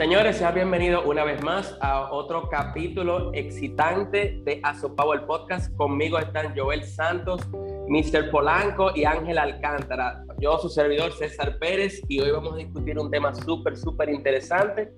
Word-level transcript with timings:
Señores, 0.00 0.36
sean 0.36 0.54
bienvenidos 0.54 1.04
una 1.04 1.24
vez 1.24 1.44
más 1.44 1.76
a 1.82 2.10
otro 2.10 2.48
capítulo 2.48 3.30
excitante 3.34 4.40
de 4.46 4.58
Asopavo 4.62 5.12
el 5.12 5.24
Podcast. 5.24 5.76
Conmigo 5.76 6.18
están 6.18 6.56
Joel 6.56 6.84
Santos, 6.84 7.46
Mr. 7.86 8.30
Polanco 8.30 8.92
y 8.94 9.04
Ángel 9.04 9.36
Alcántara. 9.36 10.24
Yo, 10.38 10.56
su 10.56 10.70
servidor 10.70 11.12
César 11.12 11.58
Pérez, 11.58 12.00
y 12.08 12.18
hoy 12.18 12.30
vamos 12.30 12.54
a 12.54 12.56
discutir 12.56 12.98
un 12.98 13.10
tema 13.10 13.34
súper, 13.34 13.76
súper 13.76 14.08
interesante. 14.08 14.90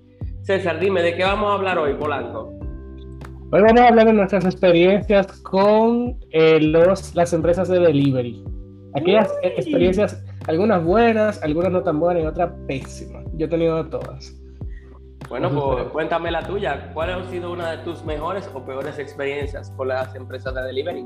César, 0.43 0.79
dime, 0.79 1.01
¿de 1.01 1.17
qué 1.17 1.23
vamos 1.25 1.51
a 1.51 1.55
hablar 1.55 1.79
hoy, 1.79 1.95
Polanco? 1.95 2.53
Hoy 3.51 3.61
vamos 3.61 3.81
a 3.81 3.89
hablar 3.89 4.05
de 4.07 4.13
nuestras 4.13 4.45
experiencias 4.45 5.27
con 5.41 6.17
eh, 6.31 6.61
los, 6.61 7.13
las 7.13 7.33
empresas 7.33 7.67
de 7.67 7.81
delivery. 7.81 8.41
Aquellas 8.95 9.29
experiencias, 9.41 10.23
algunas 10.47 10.81
buenas, 10.81 11.43
algunas 11.43 11.73
no 11.73 11.83
tan 11.83 11.99
buenas 11.99 12.23
y 12.23 12.25
otras 12.25 12.53
pésimas. 12.69 13.25
Yo 13.33 13.47
he 13.47 13.49
tenido 13.49 13.85
todas. 13.89 14.42
Bueno, 15.29 15.49
pues 15.49 15.85
cuéntame 15.85 16.31
la 16.31 16.43
tuya. 16.43 16.89
¿Cuál 16.93 17.11
ha 17.11 17.29
sido 17.29 17.51
una 17.51 17.71
de 17.71 17.77
tus 17.79 18.03
mejores 18.03 18.49
o 18.53 18.61
peores 18.61 18.99
experiencias 18.99 19.71
con 19.75 19.87
las 19.87 20.13
empresas 20.15 20.53
de 20.53 20.61
delivery? 20.63 21.03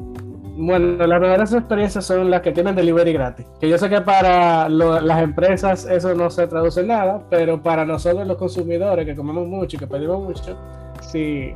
Bueno, 0.60 1.06
las 1.06 1.22
mejores 1.22 1.54
experiencias 1.54 2.06
son 2.06 2.32
las 2.32 2.42
que 2.42 2.52
tienen 2.52 2.76
delivery 2.76 3.14
gratis. 3.14 3.46
Que 3.60 3.70
yo 3.70 3.78
sé 3.78 3.90
que 3.90 4.02
para 4.02 4.68
las 4.70 5.22
empresas 5.22 5.86
eso 5.86 6.16
no 6.16 6.30
se 6.32 6.48
traduce 6.48 6.82
en 6.82 6.88
nada, 6.88 7.22
pero 7.30 7.62
para 7.62 7.86
nosotros 7.86 8.26
los 8.28 8.38
consumidores 8.38 9.06
que 9.06 9.16
comemos 9.16 9.48
mucho 9.48 9.76
y 9.76 9.80
que 9.80 9.88
pedimos 9.88 10.20
mucho, 10.24 10.58
sí, 11.02 11.54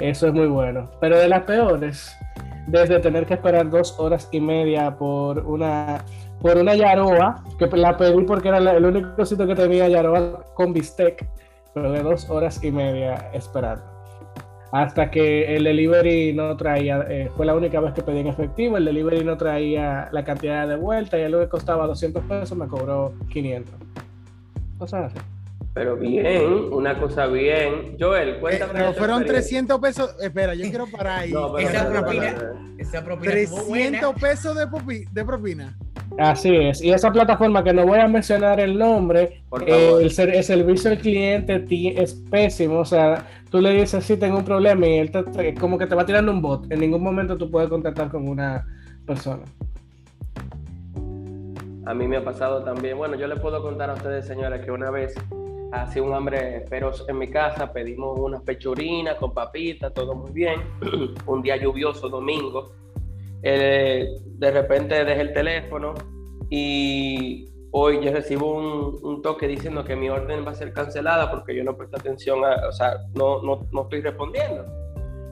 eso 0.00 0.28
es 0.28 0.32
muy 0.32 0.46
bueno. 0.46 0.88
Pero 1.00 1.18
de 1.18 1.28
las 1.28 1.42
peores, 1.42 2.16
desde 2.68 3.00
tener 3.00 3.26
que 3.26 3.34
esperar 3.34 3.68
dos 3.68 3.98
horas 3.98 4.28
y 4.30 4.40
media 4.40 4.96
por 4.96 5.38
una 5.40 6.04
por 6.40 6.56
una 6.56 6.76
Yaroa, 6.76 7.42
que 7.58 7.66
la 7.76 7.96
pedí 7.96 8.22
porque 8.22 8.48
era 8.48 8.58
el 8.58 8.84
único 8.84 9.26
sitio 9.26 9.48
que 9.48 9.56
tenía 9.56 9.88
Yaroa 9.88 10.44
con 10.54 10.72
bistec 10.72 11.26
de 11.82 12.02
dos 12.02 12.28
horas 12.30 12.62
y 12.62 12.70
media 12.70 13.30
esperando. 13.32 13.84
Hasta 14.70 15.10
que 15.10 15.56
el 15.56 15.64
delivery 15.64 16.34
no 16.34 16.56
traía, 16.56 17.04
eh, 17.08 17.30
fue 17.36 17.46
la 17.46 17.54
única 17.54 17.80
vez 17.80 17.94
que 17.94 18.02
pedí 18.02 18.18
en 18.18 18.26
efectivo, 18.26 18.76
el 18.76 18.84
delivery 18.84 19.24
no 19.24 19.36
traía 19.38 20.08
la 20.12 20.24
cantidad 20.24 20.68
de 20.68 20.76
vuelta 20.76 21.18
y 21.18 21.26
lo 21.28 21.40
que 21.40 21.48
costaba 21.48 21.86
200 21.86 22.22
pesos 22.24 22.56
me 22.56 22.68
cobró 22.68 23.14
500. 23.30 23.74
Cosas 24.78 25.12
así. 25.12 25.24
Pero 25.72 25.96
bien, 25.96 26.72
una 26.72 26.98
cosa 26.98 27.26
bien. 27.26 27.96
Joel, 27.98 28.40
cuéntame. 28.40 28.90
Eh, 28.90 28.92
fueron 28.94 29.24
300 29.24 29.78
pesos. 29.80 30.16
Espera, 30.20 30.54
yo 30.54 30.68
quiero 30.68 30.86
parar 30.86 31.20
ahí. 31.20 31.32
esa, 31.60 31.88
propina, 31.88 32.34
esa 32.78 33.04
propina 33.04 33.32
300 33.32 34.14
pesos 34.20 34.56
de, 34.56 35.06
de 35.10 35.24
propina. 35.24 35.78
Así 36.18 36.54
es. 36.54 36.82
Y 36.82 36.90
esa 36.90 37.12
plataforma 37.12 37.62
que 37.62 37.72
no 37.72 37.86
voy 37.86 38.00
a 38.00 38.08
mencionar 38.08 38.58
el 38.58 38.76
nombre, 38.76 39.42
eh, 39.64 39.92
el, 40.00 40.10
servicio 40.10 40.90
al 40.90 40.98
cliente 40.98 41.64
es 41.96 42.14
pésimo. 42.14 42.80
O 42.80 42.84
sea, 42.84 43.24
tú 43.50 43.60
le 43.60 43.72
dices, 43.72 44.04
sí, 44.04 44.16
tengo 44.16 44.38
un 44.38 44.44
problema 44.44 44.84
y 44.84 44.98
él 44.98 45.12
te, 45.12 45.54
como 45.54 45.78
que 45.78 45.86
te 45.86 45.94
va 45.94 46.04
tirando 46.04 46.32
un 46.32 46.42
bot. 46.42 46.70
En 46.72 46.80
ningún 46.80 47.04
momento 47.04 47.38
tú 47.38 47.48
puedes 47.48 47.68
contactar 47.68 48.10
con 48.10 48.28
una 48.28 48.66
persona. 49.06 49.44
A 51.86 51.94
mí 51.94 52.08
me 52.08 52.16
ha 52.16 52.24
pasado 52.24 52.64
también. 52.64 52.98
Bueno, 52.98 53.14
yo 53.14 53.28
le 53.28 53.36
puedo 53.36 53.62
contar 53.62 53.88
a 53.88 53.94
ustedes, 53.94 54.26
señores, 54.26 54.64
que 54.64 54.72
una 54.72 54.90
vez 54.90 55.14
hacía 55.70 56.02
un 56.02 56.14
hambre 56.14 56.64
feroz 56.68 57.04
en 57.08 57.16
mi 57.16 57.28
casa, 57.28 57.72
pedimos 57.72 58.18
unas 58.18 58.42
pechurinas 58.42 59.14
con 59.16 59.32
papitas, 59.32 59.94
todo 59.94 60.16
muy 60.16 60.32
bien. 60.32 60.60
un 61.26 61.42
día 61.42 61.56
lluvioso, 61.56 62.08
domingo 62.08 62.72
eh, 63.42 64.08
de 64.24 64.50
repente 64.50 65.04
dejé 65.04 65.20
el 65.20 65.32
teléfono 65.32 65.94
y 66.50 67.46
hoy 67.70 68.04
yo 68.04 68.12
recibo 68.12 68.52
un, 68.52 69.22
toque 69.22 69.46
diciendo 69.46 69.84
que 69.84 69.96
mi 69.96 70.08
orden 70.08 70.46
va 70.46 70.52
a 70.52 70.54
ser 70.54 70.72
cancelada 70.72 71.30
porque 71.30 71.54
yo 71.54 71.64
no 71.64 71.76
presto 71.76 71.96
atención, 71.96 72.40
o 72.42 72.72
sea, 72.72 72.98
no, 73.14 73.42
no, 73.42 73.66
no 73.72 73.82
estoy 73.82 74.00
respondiendo. 74.00 74.64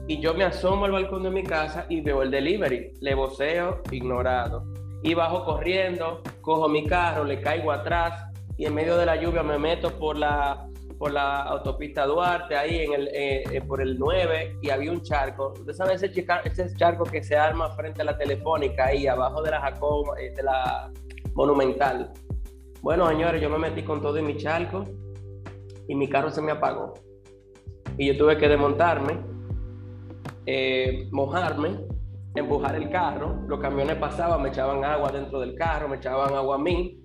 Y 0.07 0.19
yo 0.19 0.33
me 0.33 0.45
asomo 0.45 0.85
al 0.85 0.91
balcón 0.91 1.23
de 1.23 1.31
mi 1.31 1.43
casa 1.43 1.85
y 1.89 2.01
veo 2.01 2.21
el 2.21 2.31
delivery, 2.31 2.93
le 3.01 3.15
voceo, 3.15 3.81
ignorado. 3.91 4.63
Y 5.03 5.13
bajo 5.13 5.43
corriendo, 5.43 6.21
cojo 6.41 6.69
mi 6.69 6.85
carro, 6.85 7.23
le 7.23 7.41
caigo 7.41 7.71
atrás 7.71 8.23
y 8.57 8.65
en 8.65 8.73
medio 8.73 8.97
de 8.97 9.05
la 9.05 9.15
lluvia 9.15 9.43
me 9.43 9.59
meto 9.59 9.91
por 9.99 10.17
la, 10.17 10.67
por 10.97 11.11
la 11.11 11.43
autopista 11.43 12.05
Duarte, 12.05 12.55
ahí 12.55 12.79
en 12.79 12.93
el, 12.93 13.07
eh, 13.09 13.43
eh, 13.51 13.61
por 13.61 13.81
el 13.81 13.97
9, 13.99 14.57
y 14.61 14.69
había 14.69 14.91
un 14.91 15.01
charco. 15.01 15.53
Usted 15.59 15.73
sabe 15.73 15.93
ese, 15.93 16.11
ese 16.45 16.75
charco 16.75 17.03
que 17.03 17.23
se 17.23 17.35
arma 17.35 17.69
frente 17.71 18.01
a 18.01 18.05
la 18.05 18.17
telefónica, 18.17 18.85
ahí 18.85 19.07
abajo 19.07 19.41
de 19.41 19.51
la 19.51 19.61
Jacob, 19.61 20.15
eh, 20.19 20.33
de 20.35 20.43
la 20.43 20.91
Monumental. 21.35 22.11
Bueno, 22.81 23.07
señores, 23.09 23.41
yo 23.41 23.49
me 23.49 23.57
metí 23.57 23.83
con 23.83 24.01
todo 24.01 24.17
en 24.17 24.25
mi 24.25 24.37
charco 24.37 24.83
y 25.87 25.95
mi 25.95 26.07
carro 26.07 26.31
se 26.31 26.41
me 26.41 26.51
apagó. 26.51 26.95
Y 27.97 28.07
yo 28.07 28.17
tuve 28.17 28.37
que 28.37 28.47
desmontarme, 28.47 29.19
mojarme, 31.11 31.87
empujar 32.35 32.75
el 32.75 32.89
carro. 32.89 33.43
Los 33.47 33.59
camiones 33.59 33.97
pasaban, 33.97 34.41
me 34.41 34.49
echaban 34.49 34.83
agua 34.83 35.11
dentro 35.11 35.39
del 35.39 35.55
carro, 35.55 35.87
me 35.87 35.97
echaban 35.97 36.33
agua 36.33 36.55
a 36.55 36.59
mí. 36.59 36.99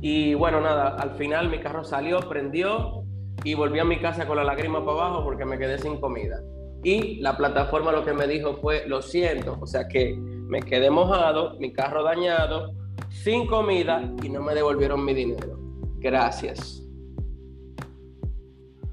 Y 0.00 0.34
bueno, 0.34 0.60
nada, 0.60 0.96
al 0.96 1.10
final 1.16 1.50
mi 1.50 1.58
carro 1.58 1.84
salió, 1.84 2.20
prendió, 2.20 2.99
y 3.44 3.54
volví 3.54 3.78
a 3.78 3.84
mi 3.84 4.00
casa 4.00 4.26
con 4.26 4.36
la 4.36 4.44
lágrima 4.44 4.84
para 4.84 4.98
abajo 4.98 5.24
porque 5.24 5.44
me 5.44 5.58
quedé 5.58 5.78
sin 5.78 6.00
comida. 6.00 6.40
Y 6.82 7.16
la 7.16 7.36
plataforma 7.36 7.92
lo 7.92 8.04
que 8.04 8.12
me 8.12 8.26
dijo 8.26 8.56
fue, 8.56 8.86
lo 8.86 9.02
siento, 9.02 9.58
o 9.60 9.66
sea 9.66 9.86
que 9.86 10.14
me 10.16 10.62
quedé 10.62 10.90
mojado, 10.90 11.58
mi 11.58 11.72
carro 11.72 12.02
dañado, 12.02 12.72
sin 13.10 13.46
comida 13.46 14.02
y 14.22 14.28
no 14.28 14.42
me 14.42 14.54
devolvieron 14.54 15.04
mi 15.04 15.14
dinero. 15.14 15.58
Gracias. 15.98 16.82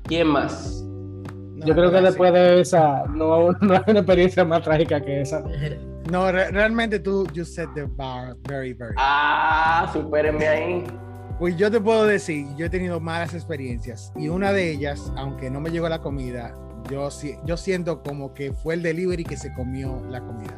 ¿Quién 0.03 0.27
más? 0.27 0.83
Yo 1.65 1.73
creo 1.73 1.91
que 1.91 2.01
después 2.01 2.33
de 2.33 2.61
esa, 2.61 3.05
no, 3.05 3.51
no, 3.61 3.73
hay 3.73 3.83
una 3.87 3.99
experiencia 3.99 4.45
más 4.45 4.61
trágica 4.61 5.01
que 5.01 5.21
esa. 5.21 5.43
No, 6.11 6.31
realmente 6.31 6.99
tú, 6.99 7.27
you 7.33 7.43
set 7.43 7.69
the 7.73 7.85
bar 7.95 8.35
very, 8.47 8.73
very. 8.73 8.95
Ah, 8.97 9.89
supérenme 9.91 10.47
ahí. 10.47 10.83
Pues 11.39 11.55
yo 11.55 11.69
te 11.69 11.79
puedo 11.79 12.05
decir, 12.05 12.47
yo 12.55 12.65
he 12.65 12.69
tenido 12.69 12.99
malas 12.99 13.35
experiencias 13.35 14.11
y 14.15 14.27
una 14.27 14.51
de 14.51 14.71
ellas, 14.71 15.11
aunque 15.15 15.51
no 15.51 15.61
me 15.61 15.69
llegó 15.69 15.87
la 15.87 15.99
comida, 15.99 16.55
yo, 16.89 17.09
yo 17.45 17.57
siento 17.57 18.01
como 18.01 18.33
que 18.33 18.53
fue 18.53 18.73
el 18.73 18.81
delivery 18.81 19.23
que 19.23 19.37
se 19.37 19.53
comió 19.53 20.01
la 20.09 20.19
comida. 20.19 20.57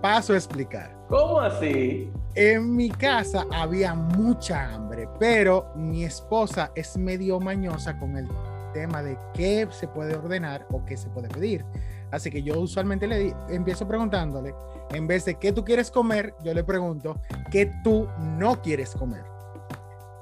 Paso 0.00 0.32
a 0.32 0.36
explicar. 0.36 0.96
¿Cómo 1.08 1.40
así? 1.40 2.08
En 2.36 2.76
mi 2.76 2.88
casa 2.88 3.44
había 3.52 3.94
mucha 3.96 4.72
hambre, 4.72 5.08
pero 5.18 5.72
mi 5.74 6.04
esposa 6.04 6.70
es 6.76 6.96
medio 6.96 7.40
mañosa 7.40 7.98
con 7.98 8.16
el 8.16 8.28
tema 8.72 9.02
de 9.02 9.18
qué 9.34 9.66
se 9.72 9.88
puede 9.88 10.14
ordenar 10.14 10.68
o 10.70 10.84
qué 10.84 10.96
se 10.96 11.08
puede 11.08 11.28
pedir. 11.30 11.64
Así 12.12 12.30
que 12.30 12.44
yo 12.44 12.60
usualmente 12.60 13.08
le 13.08 13.34
empiezo 13.48 13.88
preguntándole, 13.88 14.54
en 14.90 15.08
vez 15.08 15.24
de 15.24 15.34
qué 15.34 15.52
tú 15.52 15.64
quieres 15.64 15.90
comer, 15.90 16.34
yo 16.44 16.54
le 16.54 16.62
pregunto 16.62 17.20
qué 17.50 17.72
tú 17.82 18.06
no 18.38 18.62
quieres 18.62 18.92
comer. 18.92 19.31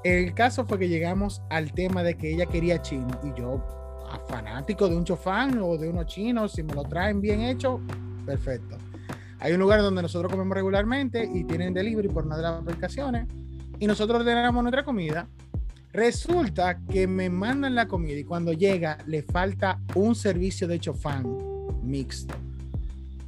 El 0.03 0.33
caso 0.33 0.65
fue 0.65 0.79
que 0.79 0.89
llegamos 0.89 1.43
al 1.49 1.73
tema 1.73 2.01
de 2.01 2.15
que 2.15 2.33
ella 2.33 2.47
quería 2.47 2.81
chino 2.81 3.19
y 3.23 3.39
yo, 3.39 3.63
fanático 4.27 4.89
de 4.89 4.95
un 4.95 5.03
chofán 5.03 5.59
o 5.59 5.77
de 5.77 5.89
unos 5.89 6.07
chinos, 6.07 6.53
si 6.53 6.63
me 6.63 6.73
lo 6.73 6.83
traen 6.83 7.21
bien 7.21 7.41
hecho, 7.41 7.79
perfecto. 8.25 8.77
Hay 9.39 9.53
un 9.53 9.59
lugar 9.59 9.81
donde 9.81 10.01
nosotros 10.01 10.31
comemos 10.31 10.55
regularmente 10.55 11.29
y 11.31 11.43
tienen 11.43 11.73
delivery 11.73 12.07
por 12.07 12.25
una 12.25 12.37
de 12.37 12.41
las 12.41 12.61
aplicaciones 12.61 13.27
y 13.79 13.85
nosotros 13.85 14.21
ordenamos 14.21 14.63
nuestra 14.63 14.83
comida. 14.83 15.27
Resulta 15.93 16.79
que 16.79 17.05
me 17.05 17.29
mandan 17.29 17.75
la 17.75 17.87
comida 17.87 18.17
y 18.17 18.23
cuando 18.23 18.53
llega 18.53 18.97
le 19.05 19.21
falta 19.21 19.79
un 19.93 20.15
servicio 20.15 20.67
de 20.67 20.79
chofán 20.79 21.25
mixto. 21.83 22.33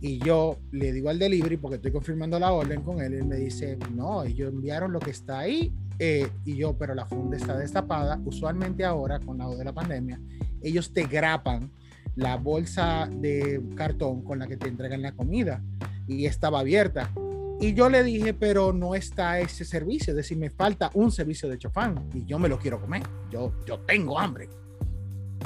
Y 0.01 0.19
yo 0.19 0.57
le 0.71 0.91
digo 0.91 1.09
al 1.09 1.19
delivery, 1.19 1.57
porque 1.57 1.75
estoy 1.77 1.91
confirmando 1.91 2.37
la 2.37 2.51
orden 2.51 2.81
con 2.81 2.99
él, 2.99 3.13
él 3.13 3.25
me 3.25 3.37
dice, 3.37 3.77
no, 3.93 4.23
ellos 4.23 4.51
enviaron 4.51 4.91
lo 4.91 4.99
que 4.99 5.11
está 5.11 5.39
ahí 5.39 5.71
eh, 5.99 6.29
y 6.45 6.55
yo, 6.55 6.77
pero 6.77 6.95
la 6.95 7.05
funda 7.05 7.37
está 7.37 7.57
destapada. 7.57 8.19
Usualmente 8.25 8.83
ahora, 8.85 9.19
con 9.19 9.37
la 9.37 9.47
de 9.47 9.63
la 9.63 9.73
pandemia, 9.73 10.19
ellos 10.61 10.93
te 10.93 11.03
grapan 11.05 11.71
la 12.15 12.37
bolsa 12.37 13.09
de 13.11 13.61
cartón 13.75 14.23
con 14.23 14.39
la 14.39 14.47
que 14.47 14.57
te 14.57 14.67
entregan 14.67 15.01
la 15.01 15.13
comida 15.13 15.63
y 16.07 16.25
estaba 16.25 16.59
abierta. 16.59 17.11
Y 17.59 17.73
yo 17.73 17.89
le 17.89 18.03
dije, 18.03 18.33
pero 18.33 18.73
no 18.73 18.95
está 18.95 19.39
ese 19.39 19.63
servicio, 19.63 20.11
es 20.11 20.17
decir, 20.17 20.37
me 20.37 20.49
falta 20.49 20.91
un 20.95 21.11
servicio 21.11 21.47
de 21.47 21.57
chofán 21.57 22.09
y 22.13 22.25
yo 22.25 22.37
me 22.37 22.49
lo 22.49 22.59
quiero 22.59 22.81
comer, 22.81 23.03
yo, 23.31 23.53
yo 23.65 23.79
tengo 23.79 24.19
hambre. 24.19 24.49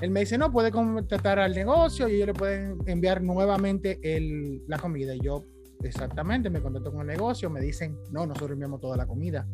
Él 0.02 0.12
me 0.12 0.22
dice, 0.22 0.38
no, 0.38 0.52
puede 0.52 0.72
contratar 0.72 1.40
al 1.40 1.54
negocio 1.54 2.08
y 2.08 2.16
ellos 2.16 2.28
le 2.28 2.34
pueden 2.34 2.78
enviar 2.86 3.22
nuevamente 3.22 4.00
el, 4.04 4.64
la 4.68 4.78
comida. 4.78 5.16
Y 5.16 5.20
yo, 5.22 5.44
exactamente, 5.84 6.50
me 6.50 6.62
contacto 6.62 6.92
con 6.92 7.02
el 7.02 7.08
negocio, 7.08 7.50
me 7.50 7.62
dicen, 7.62 7.98
no, 8.12 8.26
nosotros 8.26 8.52
enviamos 8.52 8.80
toda 8.80 8.96
la 8.96 9.08
comida 9.08 9.48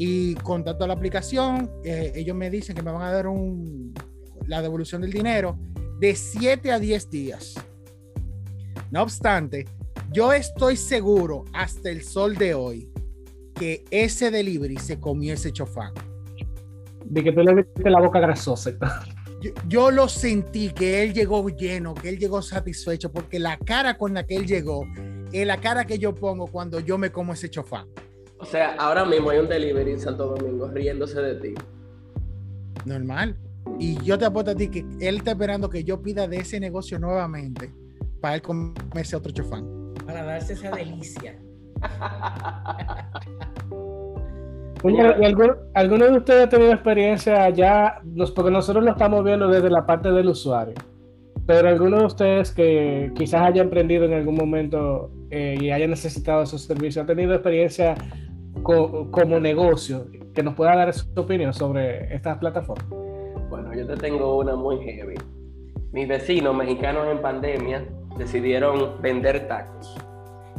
y 0.00 0.36
contacto 0.36 0.84
a 0.84 0.86
la 0.86 0.94
aplicación, 0.94 1.70
eh, 1.84 2.12
ellos 2.14 2.36
me 2.36 2.48
dicen 2.50 2.74
que 2.76 2.82
me 2.82 2.92
van 2.92 3.02
a 3.02 3.12
dar 3.12 3.26
un, 3.26 3.92
la 4.46 4.62
devolución 4.62 5.02
del 5.02 5.12
dinero 5.12 5.58
de 5.98 6.14
7 6.14 6.70
a 6.70 6.78
10 6.78 7.10
días. 7.10 7.54
No 8.92 9.02
obstante, 9.02 9.66
yo 10.12 10.32
estoy 10.32 10.76
seguro 10.76 11.44
hasta 11.52 11.90
el 11.90 12.02
sol 12.04 12.36
de 12.36 12.54
hoy 12.54 12.92
que 13.54 13.84
ese 13.90 14.30
delivery 14.30 14.76
se 14.76 15.00
comió 15.00 15.34
ese 15.34 15.52
chofán. 15.52 15.92
De 17.04 17.24
que 17.24 17.32
tú 17.32 17.40
le 17.40 17.54
viste 17.54 17.90
la 17.90 18.00
boca 18.00 18.20
grasosa. 18.20 18.70
yo, 19.42 19.50
yo 19.66 19.90
lo 19.90 20.08
sentí 20.08 20.70
que 20.70 21.02
él 21.02 21.12
llegó 21.12 21.48
lleno, 21.48 21.94
que 21.94 22.10
él 22.10 22.18
llegó 22.18 22.40
satisfecho, 22.40 23.10
porque 23.10 23.40
la 23.40 23.58
cara 23.58 23.98
con 23.98 24.14
la 24.14 24.24
que 24.24 24.36
él 24.36 24.46
llegó 24.46 24.86
es 25.32 25.44
la 25.44 25.56
cara 25.56 25.86
que 25.86 25.98
yo 25.98 26.14
pongo 26.14 26.46
cuando 26.46 26.78
yo 26.78 26.98
me 26.98 27.10
como 27.10 27.32
ese 27.32 27.50
chofán. 27.50 27.88
O 28.40 28.44
sea, 28.44 28.74
ahora 28.78 29.04
mismo 29.04 29.30
hay 29.30 29.38
un 29.38 29.48
delivery 29.48 29.92
en 29.92 30.00
Santo 30.00 30.26
Domingo 30.36 30.68
riéndose 30.68 31.20
de 31.20 31.34
ti. 31.36 31.54
Normal. 32.84 33.36
Y 33.78 34.00
yo 34.02 34.16
te 34.18 34.24
apuesto 34.24 34.52
a 34.52 34.54
ti 34.54 34.68
que 34.68 34.80
él 35.00 35.16
está 35.18 35.32
esperando 35.32 35.68
que 35.68 35.84
yo 35.84 36.00
pida 36.02 36.26
de 36.28 36.38
ese 36.38 36.58
negocio 36.60 36.98
nuevamente 36.98 37.72
para 38.20 38.36
él 38.36 38.42
comerse 38.42 39.16
otro 39.16 39.32
chofán. 39.32 39.66
Para 40.06 40.24
darse 40.24 40.52
esa 40.54 40.70
delicia. 40.70 41.38
Oye, 44.84 44.96
¿y 45.20 45.24
algún- 45.24 45.56
¿Alguno 45.74 46.04
de 46.06 46.18
ustedes 46.18 46.46
ha 46.46 46.48
tenido 46.48 46.72
experiencia 46.72 47.50
ya? 47.50 48.00
Nos- 48.04 48.30
Porque 48.30 48.50
nosotros 48.50 48.84
lo 48.84 48.92
estamos 48.92 49.24
viendo 49.24 49.48
desde 49.48 49.68
la 49.70 49.84
parte 49.84 50.10
del 50.12 50.28
usuario. 50.28 50.74
Pero 51.46 51.68
alguno 51.68 51.98
de 51.98 52.04
ustedes 52.06 52.52
que 52.52 53.10
quizás 53.16 53.42
haya 53.42 53.62
emprendido 53.62 54.04
en 54.04 54.12
algún 54.12 54.36
momento 54.36 55.10
eh, 55.30 55.56
y 55.60 55.70
haya 55.70 55.86
necesitado 55.88 56.42
esos 56.42 56.62
servicios, 56.62 57.02
ha 57.02 57.06
tenido 57.06 57.32
experiencia 57.34 57.94
co- 58.62 59.10
como 59.10 59.38
negocio, 59.40 60.06
que 60.34 60.42
nos 60.42 60.54
pueda 60.54 60.76
dar 60.76 60.92
su 60.92 61.06
opinión 61.16 61.52
sobre 61.52 62.14
estas 62.14 62.38
plataformas. 62.38 62.86
Bueno, 63.50 63.74
yo 63.74 63.86
te 63.86 63.96
tengo 63.96 64.38
una 64.38 64.54
muy 64.56 64.78
heavy. 64.84 65.14
Mis 65.92 66.06
vecinos 66.06 66.54
mexicanos 66.54 67.06
en 67.10 67.20
pandemia 67.22 67.84
decidieron 68.18 69.00
vender 69.00 69.48
tacos 69.48 69.96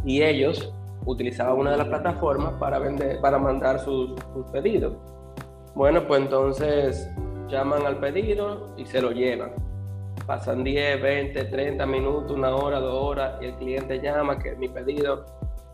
y 0.03 0.23
ellos 0.23 0.73
utilizaban 1.05 1.57
una 1.57 1.71
de 1.71 1.77
las 1.77 1.87
plataformas 1.87 2.53
para 2.53 2.79
vender, 2.79 3.19
para 3.21 3.37
mandar 3.37 3.79
sus, 3.79 4.11
sus 4.33 4.45
pedidos. 4.51 4.93
Bueno, 5.75 6.07
pues 6.07 6.21
entonces 6.21 7.09
llaman 7.47 7.85
al 7.85 7.97
pedido 7.99 8.73
y 8.77 8.85
se 8.85 9.01
lo 9.01 9.11
llevan. 9.11 9.51
Pasan 10.25 10.63
10, 10.63 11.01
20, 11.01 11.45
30 11.45 11.85
minutos, 11.85 12.31
una 12.31 12.53
hora, 12.55 12.79
dos 12.79 12.93
horas 13.03 13.41
y 13.41 13.45
el 13.45 13.55
cliente 13.55 13.99
llama 14.01 14.37
que 14.39 14.55
mi 14.55 14.67
pedido. 14.67 15.25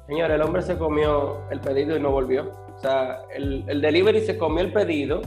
Señor, 0.08 0.30
el 0.32 0.42
hombre 0.42 0.62
se 0.62 0.78
comió 0.78 1.50
el 1.50 1.60
pedido 1.60 1.98
y 1.98 2.00
no 2.00 2.12
volvió. 2.12 2.52
O 2.76 2.80
sea, 2.80 3.24
el, 3.34 3.66
el 3.68 3.82
delivery 3.82 4.22
se 4.22 4.38
comió 4.38 4.64
el 4.64 4.72
pedido 4.72 5.22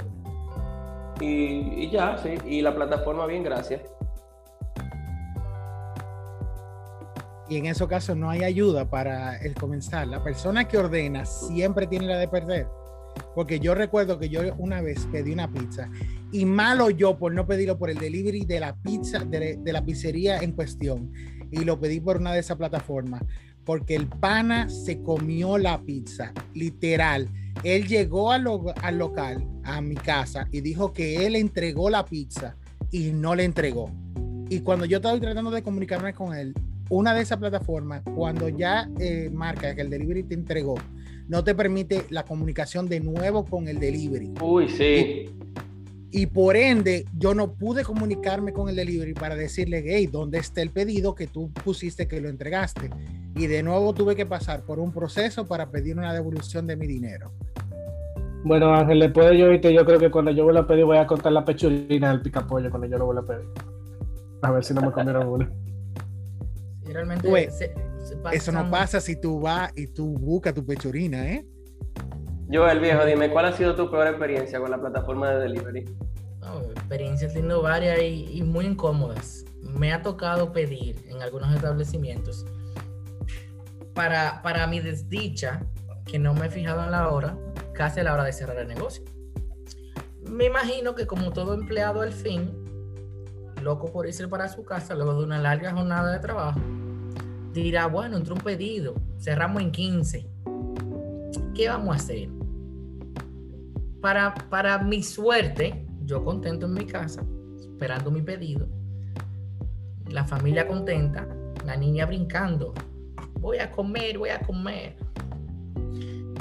y, 1.21 1.85
y 1.85 1.91
ya, 1.91 2.17
sí. 2.19 2.35
Y 2.47 2.63
la 2.63 2.75
plataforma, 2.75 3.27
bien, 3.27 3.43
gracias. 3.43 3.83
Y 7.49 7.57
en 7.57 7.67
esos 7.67 7.89
casos 7.89 8.17
no 8.17 8.29
hay 8.31 8.45
ayuda 8.45 8.89
para 8.89 9.37
el 9.39 9.55
comenzar. 9.55 10.07
La 10.07 10.23
persona 10.23 10.69
que 10.69 10.77
ordena 10.77 11.25
siempre 11.25 11.87
tiene 11.87 12.07
la 12.07 12.19
de 12.19 12.29
perder. 12.29 12.67
Porque 13.35 13.59
yo 13.59 13.75
recuerdo 13.75 14.19
que 14.19 14.29
yo 14.29 14.43
una 14.59 14.81
vez 14.81 15.07
pedí 15.11 15.33
una 15.33 15.51
pizza 15.51 15.91
y 16.31 16.45
malo 16.45 16.91
yo 16.91 17.19
por 17.19 17.33
no 17.33 17.47
pedirlo 17.47 17.79
por 17.79 17.91
el 17.91 17.99
delivery 17.99 18.45
de 18.45 18.61
la 18.61 18.77
pizza, 18.77 19.21
de, 19.21 19.57
de 19.57 19.73
la 19.73 19.85
pizzería 19.85 20.39
en 20.39 20.53
cuestión. 20.53 21.11
Y 21.51 21.65
lo 21.65 21.81
pedí 21.81 22.01
por 22.01 22.19
una 22.19 22.33
de 22.33 22.41
esas 22.41 22.59
plataformas. 22.59 23.23
Porque 23.69 23.95
el 23.97 24.07
pana 24.07 24.71
se 24.71 25.03
comió 25.03 25.59
la 25.59 25.83
pizza, 25.83 26.33
literal. 26.55 27.29
Él 27.63 27.87
llegó 27.87 28.33
al, 28.33 28.45
lo- 28.45 28.73
al 28.83 28.97
local, 28.97 29.47
a 29.63 29.83
mi 29.83 29.95
casa, 29.95 30.49
y 30.51 30.63
dijo 30.63 30.95
que 30.95 31.27
él 31.27 31.37
entregó 31.37 31.91
la 31.91 32.07
pizza 32.07 32.57
y 32.91 33.11
no 33.13 33.35
le 33.35 33.45
entregó. 33.45 33.91
Y 34.49 34.61
cuando 34.61 34.87
yo 34.87 34.97
estaba 34.97 35.21
tratando 35.21 35.51
de 35.51 35.61
comunicarme 35.63 36.15
con 36.15 36.35
él, 36.35 36.55
una 36.89 37.13
de 37.13 37.21
esas 37.21 37.37
plataformas, 37.37 38.01
cuando 38.15 38.49
ya 38.49 38.89
eh, 38.99 39.29
marca 39.31 39.75
que 39.75 39.83
el 39.83 39.91
delivery 39.91 40.23
te 40.23 40.33
entregó, 40.35 40.77
no 41.29 41.45
te 41.45 41.55
permite 41.55 42.07
la 42.09 42.25
comunicación 42.25 42.89
de 42.89 43.01
nuevo 43.01 43.45
con 43.45 43.69
el 43.69 43.79
delivery. 43.79 44.33
Uy, 44.41 44.71
sí. 44.71 45.27
Y 46.11 46.27
por 46.27 46.57
ende, 46.57 47.05
yo 47.19 47.35
no 47.35 47.53
pude 47.53 47.85
comunicarme 47.85 48.53
con 48.55 48.69
el 48.71 48.77
delivery 48.77 49.13
para 49.13 49.35
decirle, 49.37 49.83
hey, 49.87 50.07
¿dónde 50.11 50.39
está 50.39 50.63
el 50.63 50.71
pedido 50.71 51.15
que 51.15 51.27
tú 51.27 51.53
pusiste 51.53 52.09
que 52.09 52.21
lo 52.21 52.29
entregaste? 52.31 52.89
Y 53.37 53.47
de 53.47 53.63
nuevo 53.63 53.93
tuve 53.93 54.17
que 54.17 54.25
pasar 54.25 54.63
por 54.65 54.79
un 54.79 54.91
proceso 54.93 55.47
para 55.47 55.71
pedir 55.71 55.99
una 55.99 56.15
devolución 56.15 56.67
de 56.67 56.77
mi 56.77 56.87
dinero. 56.87 57.31
Bueno, 58.45 58.73
Ángel, 58.75 59.01
después 59.01 59.29
de 59.29 59.39
yo 59.39 59.53
irte, 59.53 59.75
yo 59.75 59.85
creo 59.85 59.99
que 59.99 60.11
cuando 60.11 60.31
yo 60.31 60.45
vuelva 60.45 60.61
a 60.61 60.67
pedir, 60.67 60.85
voy 60.87 60.97
a 60.97 61.07
contar 61.07 61.33
la 61.33 61.45
pechurina 61.45 62.11
del 62.11 62.23
picapollo 62.23 62.71
cuando 62.71 62.87
yo 62.89 62.97
lo 62.97 63.05
vuelva 63.07 63.23
a 63.23 63.27
pedir. 63.27 63.49
A 64.43 64.51
ver 64.51 64.65
si 64.65 64.73
no 64.73 64.81
me 64.81 64.93
comieron 64.93 65.29
una. 65.29 65.53
Y 66.89 66.93
realmente 66.93 67.29
Güey, 67.29 67.51
se- 67.51 67.75
se 68.03 68.17
Eso 68.33 68.51
no 68.53 68.71
pasa 68.71 69.01
si 69.01 69.17
tú 69.21 69.41
vas 69.41 69.71
y 69.77 69.89
tú 69.89 70.17
buscas 70.17 70.55
tu 70.55 70.65
pechurina, 70.65 71.29
¿eh? 71.31 71.45
Yo, 72.51 72.67
el 72.67 72.81
viejo, 72.81 73.05
dime, 73.05 73.31
¿cuál 73.31 73.45
ha 73.45 73.53
sido 73.53 73.75
tu 73.75 73.91
peor 73.91 74.07
experiencia 74.07 74.59
con 74.59 74.71
la 74.71 74.81
plataforma 74.81 75.31
de 75.31 75.41
delivery? 75.41 75.85
Experiencias 76.71 77.35
teniendo 77.35 77.61
varias 77.61 78.01
y, 78.01 78.43
muy 78.43 78.65
incómodas. 78.65 79.45
Me 79.61 79.93
ha 79.93 80.01
tocado 80.01 80.51
pedir 80.51 81.05
en 81.09 81.21
algunos 81.21 81.55
establecimientos 81.55 82.47
para, 83.93 84.41
para 84.41 84.67
mi 84.67 84.81
desdicha, 84.81 85.61
que 86.07 86.19
no 86.19 86.33
me 86.33 86.47
he 86.47 86.51
fijado 86.51 86.83
en 86.85 86.91
la 86.91 87.11
hora, 87.11 87.37
casi 87.75 88.01
la 88.01 88.15
hora 88.15 88.25
de 88.25 88.33
cerrar 88.33 88.57
el 88.57 88.69
negocio. 88.69 89.05
Me 90.23 90.47
imagino 90.47 90.95
que 90.95 91.07
como 91.07 91.33
todo 91.33 91.53
empleado 91.53 92.01
al 92.01 92.15
fin, 92.15 92.65
loco 93.63 93.93
por 93.93 94.07
irse 94.07 94.27
para 94.27 94.49
su 94.49 94.65
casa 94.65 94.95
luego 94.95 95.19
de 95.19 95.25
una 95.25 95.39
larga 95.39 95.73
jornada 95.73 96.13
de 96.13 96.19
trabajo, 96.21 96.59
dirá, 97.53 97.89
bueno, 97.89 98.17
entró 98.17 98.35
un 98.35 98.41
pedido, 98.41 98.95
cerramos 99.19 99.61
en 99.61 99.71
15. 99.71 100.38
¿Qué 101.59 101.69
vamos 101.69 101.93
a 101.93 101.97
hacer? 101.97 102.29
Para, 104.01 104.33
para 104.49 104.79
mi 104.79 105.03
suerte, 105.03 105.85
yo 106.05 106.25
contento 106.25 106.67
en 106.67 106.75
mi 106.75 106.87
casa, 106.87 107.27
esperando 107.59 108.13
mi 108.13 108.23
pedido, 108.23 108.69
la 110.09 110.23
familia 110.25 110.69
contenta, 110.69 111.27
la 111.67 111.77
niña 111.77 112.07
brincando, 112.07 112.75
voy 113.41 113.59
a 113.59 113.73
comer, 113.73 114.19
voy 114.19 114.29
a 114.29 114.39
comer. 114.39 114.95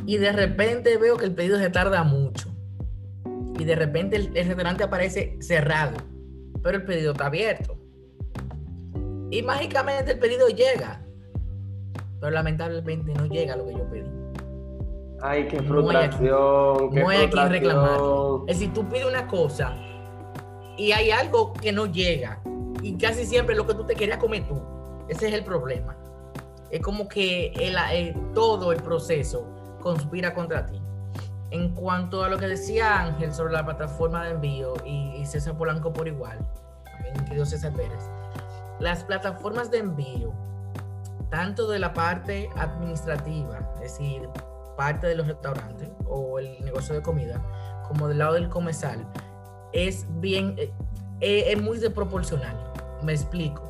Y 0.06 0.18
de 0.18 0.32
repente 0.32 0.96
veo 0.98 1.18
que 1.18 1.26
el 1.26 1.34
pedido 1.34 1.58
se 1.58 1.72
tarda 1.72 2.04
mucho. 2.04 2.56
Y 3.58 3.66
de 3.66 3.76
repente 3.76 4.18
el, 4.18 4.38
el 4.38 4.46
restaurante 4.46 4.84
aparece 4.84 5.36
cerrado, 5.42 5.98
pero 6.62 6.78
el 6.78 6.86
pedido 6.86 7.14
está 7.14 7.26
abierto. 7.26 7.76
Y 9.32 9.42
mágicamente 9.42 10.12
el 10.12 10.20
pedido 10.20 10.48
llega, 10.50 11.04
pero 12.20 12.30
lamentablemente 12.30 13.16
no 13.16 13.26
llega 13.26 13.56
lo 13.56 13.66
que 13.66 13.74
yo 13.74 13.90
pedí. 13.90 14.17
Ay, 15.22 15.48
qué 15.48 15.58
aquí- 15.58 15.68
frustración, 15.68 16.90
qué 16.92 17.02
no 17.02 17.10
hay 17.10 17.26
a 17.26 17.30
quien 17.30 17.50
reclamar. 17.50 18.00
Es 18.48 18.60
decir, 18.60 18.74
tú 18.74 18.88
pides 18.88 19.06
una 19.06 19.28
cosa 19.28 19.76
y 20.78 20.92
hay 20.92 21.12
algo 21.12 21.54
que 21.54 21.72
no 21.72 21.86
llega 21.88 22.40
y 22.82 22.98
casi 22.98 23.26
siempre 23.26 23.56
lo 23.56 23.66
que 23.66 23.74
tú 23.74 23.84
te 23.86 23.96
querías 23.96 24.18
comer 24.20 24.48
tú. 24.48 24.62
Ese 25.08 25.28
es 25.28 25.34
el 25.34 25.44
problema. 25.44 25.96
Es 26.70 26.82
como 26.82 27.08
que 27.08 27.48
el- 27.54 27.78
el- 27.94 28.34
todo 28.34 28.72
el 28.72 28.82
proceso 28.82 29.48
conspira 29.82 30.34
contra 30.34 30.66
ti. 30.66 30.80
En 31.50 31.70
cuanto 31.74 32.24
a 32.24 32.30
lo 32.30 32.38
que 32.38 32.48
decía 32.48 33.00
Ángel 33.02 33.34
sobre 33.34 33.54
la 33.54 33.64
plataforma 33.66 34.26
de 34.26 34.32
envío 34.32 34.74
y, 34.86 35.16
y 35.16 35.26
César 35.26 35.58
Polanco 35.58 35.94
por 35.94 36.08
igual, 36.08 36.38
también 36.84 37.26
querido 37.26 37.46
César 37.46 37.72
Pérez, 37.74 38.04
las 38.80 39.04
plataformas 39.06 39.72
de 39.72 39.78
envío, 39.80 40.34
tanto 41.30 41.68
de 41.70 41.80
la 41.80 41.94
parte 41.94 42.50
administrativa, 42.58 43.60
es 43.76 43.94
decir, 43.94 44.28
parte 44.78 45.08
de 45.08 45.16
los 45.16 45.28
restaurantes 45.28 45.90
o 46.06 46.40
el 46.40 46.64
negocio 46.64 46.96
de 46.96 47.02
comida, 47.02 47.44
como 47.88 48.08
del 48.08 48.20
lado 48.20 48.36
del 48.36 48.48
comensal, 48.48 49.06
es 49.74 50.06
bien, 50.22 50.56
eh, 50.58 50.72
eh, 51.20 51.46
es 51.48 51.62
muy 51.62 51.80
desproporcional. 51.80 52.56
Me 53.04 53.12
explico. 53.12 53.64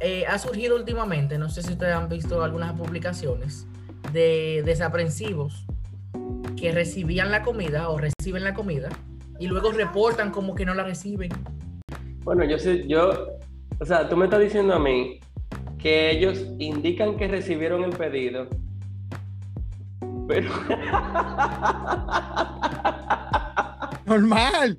Eh, 0.00 0.24
ha 0.26 0.38
surgido 0.38 0.76
últimamente, 0.76 1.38
no 1.38 1.48
sé 1.48 1.62
si 1.62 1.72
ustedes 1.72 1.94
han 1.94 2.08
visto 2.08 2.42
algunas 2.42 2.72
publicaciones 2.74 3.66
de 4.12 4.62
desaprensivos 4.64 5.66
que 6.56 6.72
recibían 6.72 7.30
la 7.30 7.42
comida 7.42 7.88
o 7.88 7.98
reciben 7.98 8.44
la 8.44 8.54
comida 8.54 8.88
y 9.38 9.46
luego 9.46 9.72
reportan 9.72 10.30
como 10.30 10.54
que 10.54 10.64
no 10.64 10.74
la 10.74 10.84
reciben. 10.84 11.30
Bueno, 12.24 12.44
yo 12.44 12.58
sé, 12.58 12.86
yo, 12.86 13.28
o 13.78 13.84
sea, 13.84 14.08
tú 14.08 14.16
me 14.16 14.24
estás 14.24 14.40
diciendo 14.40 14.74
a 14.74 14.78
mí 14.78 15.20
que 15.78 16.10
ellos 16.10 16.44
indican 16.58 17.16
que 17.16 17.28
recibieron 17.28 17.84
el 17.84 17.90
pedido, 17.90 18.48
pero 20.28 20.50
Normal. 24.06 24.78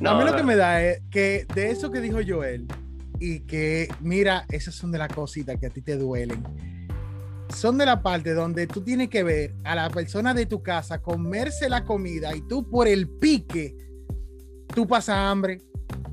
no, 0.00 0.10
a 0.10 0.18
mí 0.18 0.24
lo 0.24 0.36
que 0.36 0.42
me 0.42 0.56
da 0.56 0.82
es 0.82 1.02
que 1.10 1.46
de 1.54 1.70
eso 1.70 1.90
que 1.90 2.00
dijo 2.00 2.18
Joel 2.26 2.66
y 3.18 3.40
que 3.40 3.88
mira, 4.00 4.44
esas 4.50 4.74
son 4.74 4.92
de 4.92 4.98
las 4.98 5.08
cositas 5.08 5.56
que 5.58 5.66
a 5.66 5.70
ti 5.70 5.80
te 5.80 5.96
duelen. 5.96 6.42
Son 7.48 7.78
de 7.78 7.86
la 7.86 8.02
parte 8.02 8.34
donde 8.34 8.66
tú 8.66 8.80
tienes 8.82 9.08
que 9.08 9.22
ver 9.22 9.54
a 9.64 9.74
la 9.74 9.88
persona 9.90 10.34
de 10.34 10.46
tu 10.46 10.62
casa 10.62 11.00
comerse 11.00 11.68
la 11.68 11.84
comida 11.84 12.34
y 12.34 12.40
tú 12.42 12.68
por 12.68 12.88
el 12.88 13.08
pique, 13.08 13.76
tú 14.74 14.86
pasas 14.86 15.16
hambre. 15.16 15.60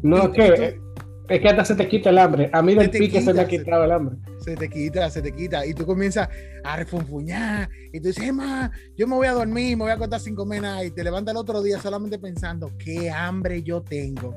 No, 0.04 0.18
Y- 0.18 0.22
es 0.22 0.30
que 0.32 0.46
y 0.46 0.50
tú- 0.80 0.91
Es 1.30 1.40
que 1.40 1.48
hasta 1.48 1.64
se 1.64 1.76
te 1.76 1.88
quita 1.88 2.10
el 2.10 2.18
hambre. 2.18 2.50
A 2.52 2.62
mí 2.62 2.74
Se 2.74 2.80
del 2.80 2.92
te 2.92 3.00
pique 3.00 3.22
se 3.22 3.34
me 3.34 3.42
ha 3.42 3.48
quitado 3.48 3.84
el 3.86 3.92
hambre. 3.92 4.18
se 4.44 4.56
te 4.56 4.70
quita, 4.70 5.10
se 5.10 5.22
te 5.22 5.32
quita. 5.32 5.66
Y 5.66 5.74
tú 5.74 5.86
comienzas 5.86 6.28
a 6.64 6.76
refunfuñar. 6.76 7.70
Y 7.94 8.00
tú 8.00 8.08
dices, 8.08 8.34
ma, 8.34 8.72
yo 8.98 9.08
me 9.08 9.16
voy 9.16 9.28
a 9.28 9.32
dormir, 9.34 9.78
me 9.78 9.84
voy 9.84 9.92
a 9.92 9.96
acostar 9.96 10.20
sin 10.20 10.36
comer 10.36 10.62
nada. 10.62 10.84
Y 10.84 10.92
te 10.92 11.04
levantas 11.04 11.34
el 11.34 11.38
otro 11.38 11.62
día 11.62 11.80
solamente 11.80 12.20
pensando, 12.20 12.72
qué 12.78 13.10
hambre 13.10 13.64
yo 13.64 13.82
tengo. 13.82 14.36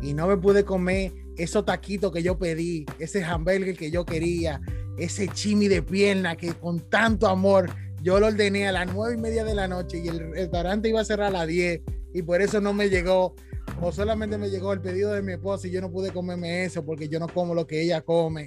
Y 0.00 0.14
no 0.14 0.26
me 0.26 0.36
pude 0.36 0.64
comer 0.64 1.12
esos 1.36 1.64
taquitos 1.64 2.12
que 2.12 2.22
yo 2.22 2.38
pedí, 2.38 2.84
ese 2.98 3.22
hamburger 3.22 3.76
que 3.76 3.90
yo 3.90 4.04
quería, 4.04 4.60
ese 4.98 5.28
chimi 5.28 5.68
de 5.68 5.82
pierna 5.82 6.36
que 6.36 6.52
con 6.54 6.80
tanto 6.90 7.28
amor 7.28 7.70
yo 8.02 8.18
lo 8.18 8.26
ordené 8.26 8.66
a 8.66 8.72
las 8.72 8.92
nueve 8.92 9.14
y 9.16 9.20
media 9.20 9.44
de 9.44 9.54
la 9.54 9.68
noche 9.68 10.02
y 10.04 10.08
el 10.08 10.32
restaurante 10.32 10.88
iba 10.88 11.00
a 11.00 11.04
cerrar 11.04 11.28
a 11.28 11.38
las 11.38 11.46
10 11.46 11.82
y 12.14 12.22
por 12.22 12.42
eso 12.42 12.60
no 12.60 12.72
me 12.72 12.90
llegó. 12.90 13.34
O 13.80 13.90
solamente 13.90 14.38
me 14.38 14.48
llegó 14.48 14.72
el 14.72 14.80
pedido 14.80 15.12
de 15.12 15.22
mi 15.22 15.32
esposa 15.32 15.66
y 15.66 15.70
yo 15.70 15.80
no 15.80 15.90
pude 15.90 16.12
comerme 16.12 16.64
eso 16.64 16.84
porque 16.84 17.08
yo 17.08 17.18
no 17.18 17.26
como 17.28 17.54
lo 17.54 17.66
que 17.66 17.82
ella 17.82 18.00
come. 18.00 18.46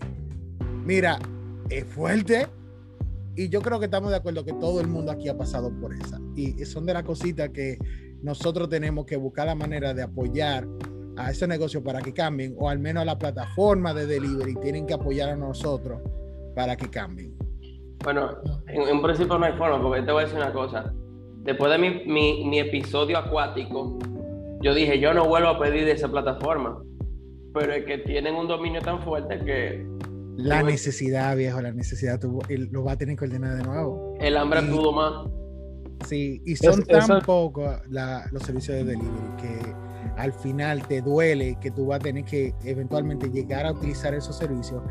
Mira, 0.85 1.19
es 1.69 1.85
fuerte. 1.85 2.47
Y 3.35 3.49
yo 3.49 3.61
creo 3.61 3.79
que 3.79 3.85
estamos 3.85 4.11
de 4.11 4.17
acuerdo 4.17 4.45
que 4.45 4.53
todo 4.53 4.79
el 4.79 4.87
mundo 4.87 5.11
aquí 5.11 5.27
ha 5.27 5.37
pasado 5.37 5.69
por 5.81 5.93
esa. 5.93 6.21
Y 6.35 6.53
son 6.63 6.85
de 6.85 6.93
las 6.93 7.03
cositas 7.03 7.49
que 7.49 7.77
nosotros 8.21 8.69
tenemos 8.69 9.05
que 9.05 9.17
buscar 9.17 9.47
la 9.47 9.55
manera 9.55 9.93
de 9.93 10.03
apoyar 10.03 10.65
a 11.17 11.31
ese 11.31 11.47
negocio 11.47 11.83
para 11.83 12.01
que 12.01 12.13
cambien, 12.13 12.55
o 12.57 12.69
al 12.69 12.79
menos 12.79 13.01
a 13.01 13.05
la 13.05 13.17
plataforma 13.17 13.93
de 13.93 14.05
delivery 14.05 14.55
tienen 14.55 14.85
que 14.85 14.93
apoyar 14.93 15.29
a 15.29 15.35
nosotros 15.35 16.01
para 16.55 16.75
que 16.75 16.89
cambien. 16.89 17.35
Bueno, 18.03 18.37
en, 18.67 19.01
principio 19.01 19.37
no 19.37 19.45
hay 19.45 19.53
forma, 19.53 19.81
porque 19.81 20.01
te 20.01 20.11
voy 20.11 20.23
a 20.23 20.25
decir 20.25 20.39
una 20.39 20.53
cosa. 20.53 20.93
Después 21.43 21.71
de 21.71 21.77
mi, 21.77 22.45
mi 22.45 22.59
episodio 22.59 23.17
acuático, 23.17 23.97
yo 24.65 24.73
dije, 24.73 24.99
yo 24.99 25.13
no 25.13 25.25
vuelvo 25.27 25.49
a 25.49 25.59
pedir 25.59 25.85
de 25.85 25.91
esa 25.91 26.07
plataforma. 26.07 26.81
Pero 27.53 27.71
es 27.71 27.85
que 27.85 27.99
tienen 27.99 28.33
un 28.33 28.47
dominio 28.47 28.81
tan 28.81 28.99
fuerte 29.03 29.37
que 29.45 29.85
La 30.37 30.63
necesidad, 30.63 31.37
viejo, 31.37 31.61
la 31.61 31.71
necesidad 31.71 32.19
tuvo, 32.19 32.41
lo 32.49 32.83
va 32.83 32.93
a 32.93 32.97
tener 32.97 33.15
que 33.15 33.25
ordenar 33.25 33.55
de 33.57 33.63
nuevo. 33.63 34.15
el 34.19 34.35
hambre 34.35 34.61
Y- 34.63 34.71
pudo 34.71 34.91
más. 34.91 35.13
Sí, 36.07 36.41
y 36.45 36.55
son 36.55 36.81
Es- 36.81 36.87
tan 37.07 37.21
pocos 37.21 37.77
los 37.87 38.41
servicios 38.43 38.77
de 38.77 38.83
delivery 38.85 39.35
que 39.37 39.75
al 40.17 40.33
final 40.33 40.85
te 40.87 41.01
duele 41.01 41.57
que 41.61 41.69
tú 41.71 41.85
vas 41.87 41.99
a 41.99 42.03
tener 42.03 42.25
que 42.25 42.53
eventualmente 42.63 43.29
llegar 43.29 43.65
a 43.67 43.71
utilizar 43.71 44.13
esos 44.15 44.35
servicios 44.35 44.81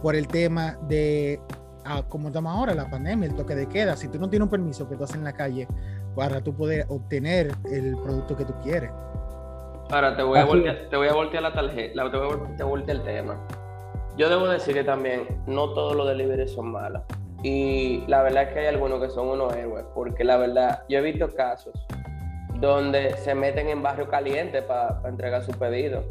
por 0.00 0.14
el 0.14 0.28
tema 0.28 0.78
de, 0.88 1.40
ah, 1.84 2.04
como 2.08 2.28
estamos 2.28 2.54
ahora, 2.54 2.72
la 2.74 2.88
pandemia, 2.88 3.28
el 3.28 3.34
toque 3.34 3.54
de 3.56 3.66
queda. 3.68 3.96
Si 3.96 4.06
tú 4.08 4.18
no 4.20 4.30
tienes 4.30 4.44
un 4.44 4.50
permiso 4.50 4.88
que 4.88 4.96
tú 4.96 5.02
haces 5.04 5.16
en 5.16 5.24
la 5.24 5.32
calle 5.34 5.66
para 6.14 6.40
tú 6.42 6.54
poder 6.54 6.86
obtener 6.88 7.50
el 7.70 7.96
producto 7.96 8.36
que 8.36 8.44
tú 8.44 8.54
quieres. 8.62 8.90
Ahora 9.90 10.16
te 10.16 10.22
voy 10.22 10.38
a 10.38 10.44
voltear, 10.44 10.76
te 10.90 10.96
voy 10.96 11.08
a 11.08 11.12
voltear 11.12 11.42
la 11.42 11.52
tarjeta, 11.52 12.10
te 12.10 12.16
voy 12.16 12.26
a 12.26 12.30
vol- 12.34 12.56
te 12.56 12.62
voltear 12.64 12.96
el 12.98 13.02
tema. 13.04 13.36
Yo 14.16 14.28
debo 14.28 14.48
decir 14.48 14.74
que 14.74 14.84
también 14.84 15.26
no 15.46 15.70
todos 15.74 15.94
los 15.94 16.06
deliveries 16.08 16.52
son 16.52 16.72
malos. 16.72 17.02
Y 17.42 18.02
la 18.06 18.22
verdad 18.22 18.44
es 18.44 18.48
que 18.50 18.60
hay 18.60 18.66
algunos 18.68 19.00
que 19.00 19.10
son 19.10 19.28
unos 19.28 19.54
héroes, 19.54 19.84
porque 19.94 20.24
la 20.24 20.36
verdad, 20.36 20.82
yo 20.88 20.98
he 20.98 21.02
visto 21.02 21.28
casos 21.34 21.74
donde 22.60 23.16
se 23.18 23.34
meten 23.34 23.68
en 23.68 23.82
barrio 23.82 24.08
caliente 24.08 24.62
para 24.62 25.00
entregar 25.06 25.42
su 25.44 25.52
pedido. 25.52 26.02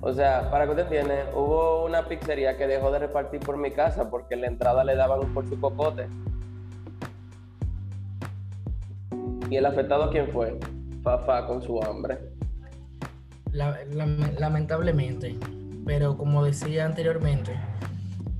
O 0.00 0.12
sea, 0.12 0.50
para 0.50 0.64
que 0.64 0.70
usted 0.70 0.84
entienda, 0.84 1.26
hubo 1.34 1.84
una 1.84 2.06
pizzería 2.06 2.56
que 2.56 2.66
dejó 2.66 2.90
de 2.90 3.00
repartir 3.00 3.40
por 3.40 3.56
mi 3.56 3.70
casa 3.70 4.08
porque 4.08 4.34
en 4.34 4.40
la 4.42 4.46
entrada 4.46 4.84
le 4.84 4.94
daban 4.96 5.20
por 5.34 5.46
su 5.48 5.60
cocote. 5.60 6.06
¿Y 9.50 9.56
el 9.56 9.66
afectado 9.66 10.10
quién 10.10 10.28
fue? 10.28 10.58
Fafa 11.02 11.46
con 11.46 11.60
su 11.62 11.82
hambre. 11.82 12.18
La- 13.56 13.84
lame- 13.86 14.34
lamentablemente, 14.38 15.36
pero 15.86 16.16
como 16.16 16.44
decía 16.44 16.84
anteriormente, 16.84 17.52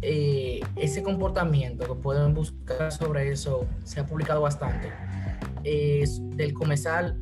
eh, 0.02 0.60
ese 0.76 1.02
comportamiento 1.02 1.86
que 1.86 1.94
pueden 2.02 2.34
buscar 2.34 2.92
sobre 2.92 3.30
eso 3.32 3.66
se 3.84 4.00
ha 4.00 4.06
publicado 4.06 4.42
bastante, 4.42 4.92
es 5.64 6.20
del 6.36 6.52
comensal 6.52 7.18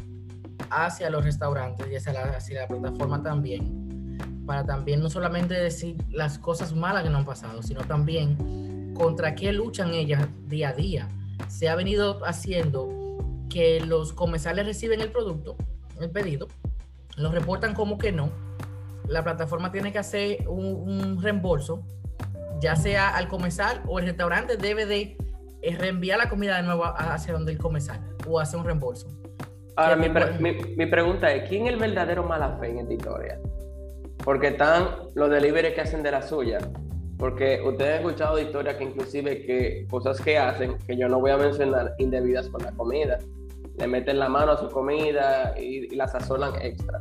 hacia 0.70 1.08
los 1.10 1.24
restaurantes 1.24 1.86
y 1.90 1.96
hacia 1.96 2.12
la, 2.12 2.22
hacia 2.36 2.62
la 2.62 2.68
plataforma 2.68 3.22
también, 3.22 4.18
para 4.44 4.64
también 4.64 5.00
no 5.00 5.08
solamente 5.08 5.54
decir 5.54 5.96
las 6.10 6.38
cosas 6.38 6.74
malas 6.74 7.04
que 7.04 7.10
no 7.10 7.18
han 7.18 7.24
pasado, 7.24 7.62
sino 7.62 7.82
también 7.82 8.92
contra 8.94 9.34
qué 9.34 9.52
luchan 9.52 9.94
ellas 9.94 10.26
día 10.48 10.70
a 10.70 10.72
día. 10.72 11.08
Se 11.48 11.68
ha 11.68 11.76
venido 11.76 12.24
haciendo 12.26 12.88
que 13.48 13.80
los 13.80 14.12
comensales 14.12 14.66
reciben 14.66 15.00
el 15.00 15.10
producto, 15.12 15.56
el 16.00 16.10
pedido, 16.10 16.48
lo 17.16 17.30
reportan 17.30 17.74
como 17.74 17.98
que 17.98 18.12
no. 18.12 18.30
La 19.08 19.22
plataforma 19.22 19.70
tiene 19.70 19.92
que 19.92 19.98
hacer 19.98 20.48
un, 20.48 20.64
un 20.66 21.22
reembolso, 21.22 21.82
ya 22.60 22.74
sea 22.76 23.16
al 23.16 23.28
comensal 23.28 23.82
o 23.86 23.98
el 23.98 24.06
restaurante 24.06 24.56
debe 24.56 24.86
de 24.86 25.16
eh, 25.62 25.76
reenviar 25.76 26.18
la 26.18 26.28
comida 26.28 26.56
de 26.56 26.62
nuevo 26.62 26.84
hacia 26.84 27.32
donde 27.32 27.52
el 27.52 27.58
comensal 27.58 28.00
o 28.26 28.40
hacer 28.40 28.58
un 28.58 28.66
reembolso. 28.66 29.08
Ahora, 29.76 29.96
pre- 29.96 30.38
mi- 30.38 30.76
mi 30.76 30.86
pregunta 30.86 31.32
es, 31.32 31.48
¿quién 31.48 31.66
es 31.66 31.72
el 31.72 31.78
verdadero 31.78 32.22
mala 32.22 32.56
fe 32.58 32.70
en 32.70 32.78
esta 32.78 32.92
historia? 32.94 33.40
Porque 34.24 34.48
están 34.48 34.88
los 35.14 35.28
deliveries 35.30 35.74
que 35.74 35.80
hacen 35.80 36.02
de 36.02 36.10
la 36.12 36.22
suya. 36.22 36.58
Porque 37.18 37.60
ustedes 37.64 38.00
han 38.00 38.06
escuchado 38.06 38.36
de 38.36 38.42
historias 38.42 38.76
que 38.76 38.84
inclusive 38.84 39.44
que 39.44 39.86
cosas 39.90 40.20
que 40.20 40.38
hacen, 40.38 40.78
que 40.86 40.96
yo 40.96 41.08
no 41.08 41.20
voy 41.20 41.30
a 41.30 41.36
mencionar, 41.36 41.94
indebidas 41.98 42.48
con 42.48 42.62
la 42.62 42.72
comida. 42.72 43.18
Le 43.78 43.86
meten 43.86 44.18
la 44.18 44.28
mano 44.28 44.52
a 44.52 44.56
su 44.58 44.68
comida 44.68 45.54
y, 45.58 45.92
y 45.92 45.96
la 45.96 46.06
sazonan 46.08 46.54
extra. 46.62 47.00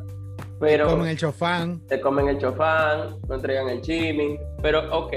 Pero 0.59 0.87
Como 0.89 1.03
en 1.03 1.11
el 1.11 1.17
chofán. 1.17 1.81
te 1.87 1.99
comen 1.99 2.29
el 2.29 2.37
chofán, 2.39 3.17
no 3.27 3.35
entregan 3.35 3.69
el 3.69 3.81
chimi. 3.81 4.37
Pero, 4.61 4.79
ok, 4.97 5.13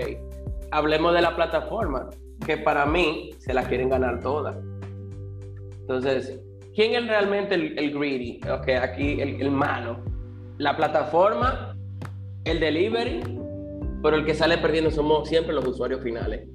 hablemos 0.70 1.14
de 1.14 1.22
la 1.22 1.36
plataforma, 1.36 2.10
que 2.44 2.56
para 2.58 2.84
mí 2.84 3.30
se 3.38 3.54
la 3.54 3.62
quieren 3.64 3.88
ganar 3.88 4.20
todas. 4.20 4.56
Entonces, 5.80 6.40
¿quién 6.74 6.94
es 6.94 7.06
realmente 7.08 7.54
el, 7.54 7.78
el 7.78 7.96
greedy? 7.96 8.40
Ok, 8.50 8.68
aquí 8.80 9.20
el, 9.20 9.40
el 9.40 9.50
malo. 9.50 9.98
La 10.58 10.76
plataforma, 10.76 11.76
el 12.44 12.58
delivery, 12.60 13.20
pero 14.02 14.16
el 14.16 14.24
que 14.24 14.34
sale 14.34 14.58
perdiendo 14.58 14.90
somos 14.90 15.28
siempre 15.28 15.54
los 15.54 15.66
usuarios 15.66 16.02
finales. 16.02 16.48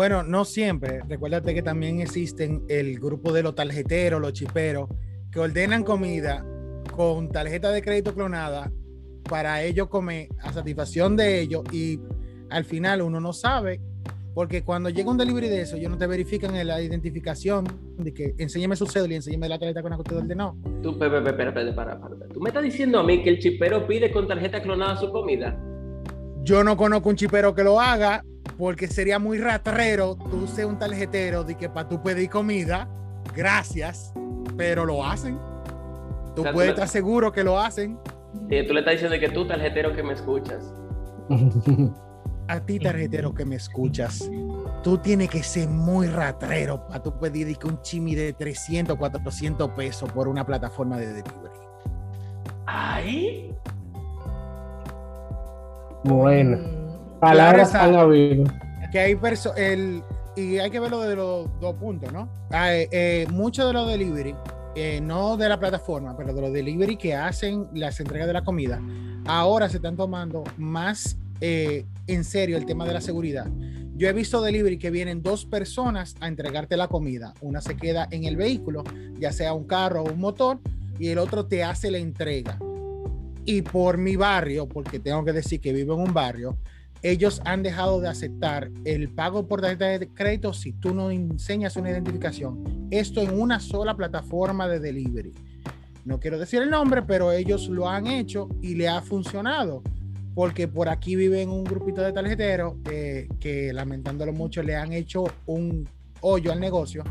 Bueno, 0.00 0.22
no 0.22 0.46
siempre. 0.46 1.02
Recuérdate 1.06 1.52
que 1.52 1.60
también 1.60 2.00
existen 2.00 2.64
el 2.70 2.98
grupo 2.98 3.34
de 3.34 3.42
los 3.42 3.54
tarjeteros, 3.54 4.18
los 4.18 4.32
chiperos, 4.32 4.88
que 5.30 5.40
ordenan 5.40 5.84
comida 5.84 6.42
con 6.96 7.28
tarjeta 7.28 7.70
de 7.70 7.82
crédito 7.82 8.14
clonada 8.14 8.72
para 9.28 9.62
ellos 9.62 9.88
comer 9.88 10.28
a 10.40 10.54
satisfacción 10.54 11.16
de 11.16 11.42
ellos 11.42 11.64
y 11.70 12.00
al 12.48 12.64
final 12.64 13.02
uno 13.02 13.20
no 13.20 13.34
sabe 13.34 13.82
porque 14.32 14.62
cuando 14.62 14.88
llega 14.88 15.10
un 15.10 15.18
delivery 15.18 15.50
de 15.50 15.60
eso, 15.60 15.76
ellos 15.76 15.90
no 15.90 15.98
te 15.98 16.06
verifican 16.06 16.56
en 16.56 16.68
la 16.68 16.80
identificación 16.80 17.66
de 17.98 18.14
que 18.14 18.34
enséñame 18.38 18.76
su 18.76 18.86
cédula 18.86 19.12
y 19.12 19.16
enséñame 19.16 19.50
la 19.50 19.58
tarjeta 19.58 19.82
con 19.82 19.90
la 19.90 19.98
que 19.98 20.00
usted 20.00 20.16
ordenó. 20.16 20.56
Tú, 20.82 20.92
espera, 20.92 21.18
espera, 21.18 21.52
para, 21.52 22.00
para. 22.00 22.26
Tú 22.32 22.40
me 22.40 22.48
estás 22.48 22.62
diciendo 22.62 23.00
a 23.00 23.02
mí 23.02 23.22
que 23.22 23.28
el 23.28 23.38
chipero 23.38 23.86
pide 23.86 24.10
con 24.10 24.26
tarjeta 24.26 24.62
clonada 24.62 24.96
su 24.96 25.10
comida. 25.10 25.62
Yo 26.42 26.64
no 26.64 26.78
conozco 26.78 27.10
un 27.10 27.16
chipero 27.16 27.54
que 27.54 27.62
lo 27.62 27.78
haga 27.78 28.24
porque 28.60 28.86
sería 28.88 29.18
muy 29.18 29.38
ratrero 29.38 30.14
tú 30.16 30.46
ser 30.46 30.66
un 30.66 30.78
tarjetero 30.78 31.42
de 31.44 31.56
que 31.56 31.68
para 31.70 31.88
tú 31.88 32.00
pedir 32.02 32.28
comida, 32.28 32.86
gracias, 33.34 34.12
pero 34.56 34.84
lo 34.84 35.02
hacen. 35.04 35.38
Tú 36.36 36.42
O 36.42 36.44
sea, 36.44 36.52
tú 36.52 36.54
puedes 36.54 36.68
le- 36.68 36.74
estar 36.74 36.86
seguro 36.88 37.32
que 37.32 37.42
lo 37.42 37.58
hacen. 37.58 37.98
Tú 38.04 38.48
le 38.50 38.80
estás 38.80 38.92
diciendo 38.92 39.16
que 39.18 39.30
tú, 39.30 39.48
tarjetero 39.48 39.96
que 39.96 40.02
me 40.02 40.12
escuchas, 40.12 40.62
A 42.48 42.60
ti, 42.60 42.78
tarjetero 42.78 43.32
que 43.32 43.44
me 43.46 43.56
escuchas, 43.56 44.30
tú 44.82 44.98
tienes 44.98 45.30
que 45.30 45.42
ser 45.42 45.66
muy 45.68 46.06
ratrero 46.08 46.86
para 46.86 47.02
tú 47.02 47.18
pedir 47.18 47.56
que 47.56 47.66
un 47.66 47.80
chimi 47.80 48.14
de 48.14 48.32
300, 48.34 48.96
400 48.98 49.70
pesos 49.70 50.12
por 50.12 50.28
una 50.28 50.44
plataforma 50.44 50.98
de 50.98 51.06
delivery. 51.06 51.58
¡ay! 52.66 53.54
bueno, 56.04 56.56
Mm, 56.58 56.79
palabras 57.20 57.74
han 57.74 57.94
habido. 57.94 58.44
que 58.90 58.98
hay 58.98 59.14
perso 59.14 59.54
el 59.56 60.02
y 60.36 60.58
hay 60.58 60.70
que 60.70 60.80
verlo 60.80 61.00
de 61.00 61.16
los 61.16 61.48
dos 61.60 61.74
puntos, 61.76 62.12
¿no? 62.12 62.28
Ah, 62.50 62.74
eh, 62.74 62.88
eh, 62.92 63.26
mucho 63.30 63.66
de 63.66 63.72
los 63.72 63.86
delivery, 63.86 64.34
eh, 64.74 65.00
no 65.02 65.36
de 65.36 65.48
la 65.48 65.58
plataforma, 65.58 66.16
pero 66.16 66.32
de 66.32 66.40
los 66.40 66.52
delivery 66.52 66.96
que 66.96 67.14
hacen 67.14 67.66
las 67.74 68.00
entregas 68.00 68.26
de 68.26 68.32
la 68.32 68.42
comida, 68.42 68.80
ahora 69.26 69.68
se 69.68 69.76
están 69.76 69.96
tomando 69.96 70.44
más 70.56 71.18
eh, 71.40 71.86
en 72.06 72.24
serio 72.24 72.56
el 72.56 72.66
tema 72.66 72.86
de 72.86 72.94
la 72.94 73.00
seguridad. 73.00 73.46
Yo 73.96 74.08
he 74.08 74.12
visto 74.12 74.40
delivery 74.40 74.78
que 74.78 74.90
vienen 74.90 75.22
dos 75.22 75.44
personas 75.44 76.16
a 76.20 76.28
entregarte 76.28 76.76
la 76.76 76.88
comida. 76.88 77.34
Una 77.40 77.60
se 77.60 77.76
queda 77.76 78.08
en 78.10 78.24
el 78.24 78.36
vehículo, 78.36 78.84
ya 79.18 79.32
sea 79.32 79.52
un 79.52 79.64
carro 79.64 80.02
o 80.02 80.12
un 80.12 80.20
motor, 80.20 80.58
y 80.98 81.08
el 81.08 81.18
otro 81.18 81.46
te 81.46 81.64
hace 81.64 81.90
la 81.90 81.98
entrega. 81.98 82.58
Y 83.44 83.62
por 83.62 83.98
mi 83.98 84.16
barrio, 84.16 84.68
porque 84.68 85.00
tengo 85.00 85.24
que 85.24 85.32
decir 85.32 85.60
que 85.60 85.72
vivo 85.72 85.94
en 85.94 86.00
un 86.00 86.14
barrio, 86.14 86.56
ellos 87.02 87.40
han 87.44 87.62
dejado 87.62 88.00
de 88.00 88.08
aceptar 88.08 88.70
el 88.84 89.08
pago 89.08 89.46
por 89.46 89.60
tarjeta 89.60 89.86
de 89.86 90.08
crédito 90.08 90.52
si 90.52 90.72
tú 90.72 90.94
no 90.94 91.10
enseñas 91.10 91.76
una 91.76 91.90
identificación. 91.90 92.88
Esto 92.90 93.22
en 93.22 93.40
una 93.40 93.60
sola 93.60 93.96
plataforma 93.96 94.68
de 94.68 94.80
delivery. 94.80 95.32
No 96.04 96.18
quiero 96.18 96.38
decir 96.38 96.62
el 96.62 96.70
nombre, 96.70 97.02
pero 97.02 97.32
ellos 97.32 97.68
lo 97.68 97.88
han 97.88 98.06
hecho 98.06 98.48
y 98.62 98.74
le 98.74 98.88
ha 98.88 99.00
funcionado. 99.02 99.82
porque 100.32 100.68
por 100.68 100.88
aquí 100.88 101.16
viven 101.16 101.50
un 101.50 101.64
grupito 101.64 102.02
de 102.02 102.12
tarjeteros 102.12 102.74
eh, 102.90 103.28
que 103.40 103.72
lamentándolo 103.72 104.32
mucho 104.32 104.62
le 104.62 104.76
han 104.76 104.92
hecho 104.92 105.24
un 105.46 105.88
hoyo 106.20 106.52
al 106.52 106.60
negocio, 106.60 107.02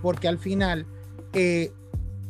porque 0.00 0.28
al 0.28 0.38
final 0.38 0.86
eh, 1.32 1.72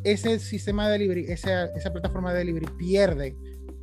ese 0.04 0.38
sistema 0.38 0.87
de 0.87 0.92
delivery, 0.92 1.26
esa, 1.28 1.66
esa 1.66 1.92
plataforma 1.92 2.32
de 2.32 2.38
delivery 2.38 2.66
pierde 2.78 3.37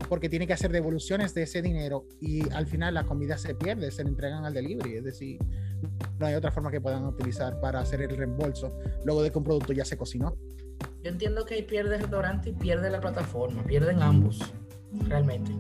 porque 0.10 0.30
tiene 0.30 0.48
que 0.48 0.54
hacer 0.54 0.72
devoluciones 0.72 1.34
de 1.34 1.44
ese 1.44 1.62
dinero 1.62 2.06
y 2.20 2.50
al 2.52 2.68
final 2.68 2.94
la 2.94 3.06
comida 3.06 3.38
se 3.38 3.56
pierde, 3.56 3.92
se 3.92 4.04
le 4.04 4.10
entregan 4.10 4.46
al 4.46 4.54
delivery, 4.54 4.98
es 4.98 5.04
decir, 5.04 5.40
no 6.20 6.26
hay 6.26 6.36
otra 6.36 6.52
forma 6.52 6.72
que 6.72 6.82
puedan 6.82 7.06
utilizar 7.06 7.60
para 7.60 7.80
hacer 7.80 8.02
el 8.02 8.16
reembolso 8.16 8.78
luego 9.04 9.24
de 9.24 9.32
que 9.32 9.38
un 9.38 9.44
producto 9.44 9.74
ya 9.74 9.86
se 9.86 9.98
cocinó. 9.98 10.38
Yo 11.04 11.12
entiendo 11.12 11.46
que 11.46 11.56
ahí 11.56 11.64
pierde 11.64 11.96
el 11.96 12.02
restaurante 12.02 12.50
y 12.50 12.54
pierde 12.54 12.90
la 12.90 13.00
plataforma, 13.00 13.64
pierden 13.64 14.02
ambos, 14.02 14.40
realmente. 15.08 15.52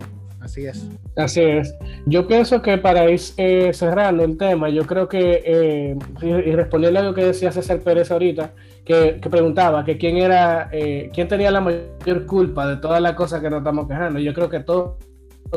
Así 0.46 0.68
es. 0.68 0.88
Así 1.16 1.42
es. 1.42 1.75
Yo 2.06 2.28
pienso 2.28 2.62
que 2.62 2.78
para 2.78 3.10
ir 3.10 3.20
eh, 3.38 3.74
cerrando 3.74 4.24
el 4.24 4.38
tema, 4.38 4.70
yo 4.70 4.86
creo 4.86 5.08
que, 5.08 5.42
eh, 5.44 5.98
y, 6.22 6.52
respondiendo 6.52 7.00
a 7.00 7.04
lo 7.04 7.16
que 7.16 7.25
decía 7.25 7.52
César 7.52 7.80
Pérez 7.80 8.12
ahorita, 8.12 8.54
que, 8.86 9.20
que 9.20 9.30
preguntaba 9.30 9.84
que 9.84 9.98
quién 9.98 10.18
era, 10.18 10.70
eh, 10.72 11.10
quién 11.12 11.28
tenía 11.28 11.50
la 11.50 11.62
mayor 11.62 12.28
culpa 12.28 12.68
de 12.68 12.78
todas 12.78 13.02
las 13.02 13.14
cosas 13.14 13.42
que 13.42 13.50
nos 13.50 13.58
estamos 13.58 13.88
quejando. 13.88 14.20
Yo 14.20 14.36
creo 14.36 14.48
que 14.48 14.60
todos 14.60 14.98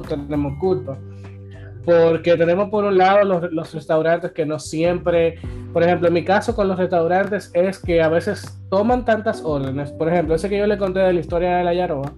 tenemos 0.09 0.59
culpa. 0.59 0.99
Porque 1.85 2.37
tenemos 2.39 2.71
por 2.71 2.85
un 2.85 2.97
lado 2.97 3.25
los, 3.25 3.53
los 3.53 3.75
restaurantes 3.75 4.33
que 4.33 4.47
no 4.47 4.59
siempre, 4.59 5.39
por 5.75 5.83
ejemplo, 5.83 6.09
en 6.09 6.15
mi 6.15 6.25
caso 6.25 6.57
con 6.57 6.67
los 6.67 6.79
restaurantes 6.79 7.51
es 7.53 7.79
que 7.79 8.01
a 8.01 8.09
veces 8.09 8.59
toman 8.71 9.05
tantas 9.05 9.43
órdenes. 9.45 9.93
Por 9.93 10.09
ejemplo, 10.09 10.35
ese 10.35 10.49
que 10.49 10.59
yo 10.59 10.67
le 10.67 10.79
conté 10.79 11.01
de 11.01 11.13
la 11.13 11.21
historia 11.21 11.59
de 11.59 11.65
la 11.65 11.75
Yaroa, 11.75 12.13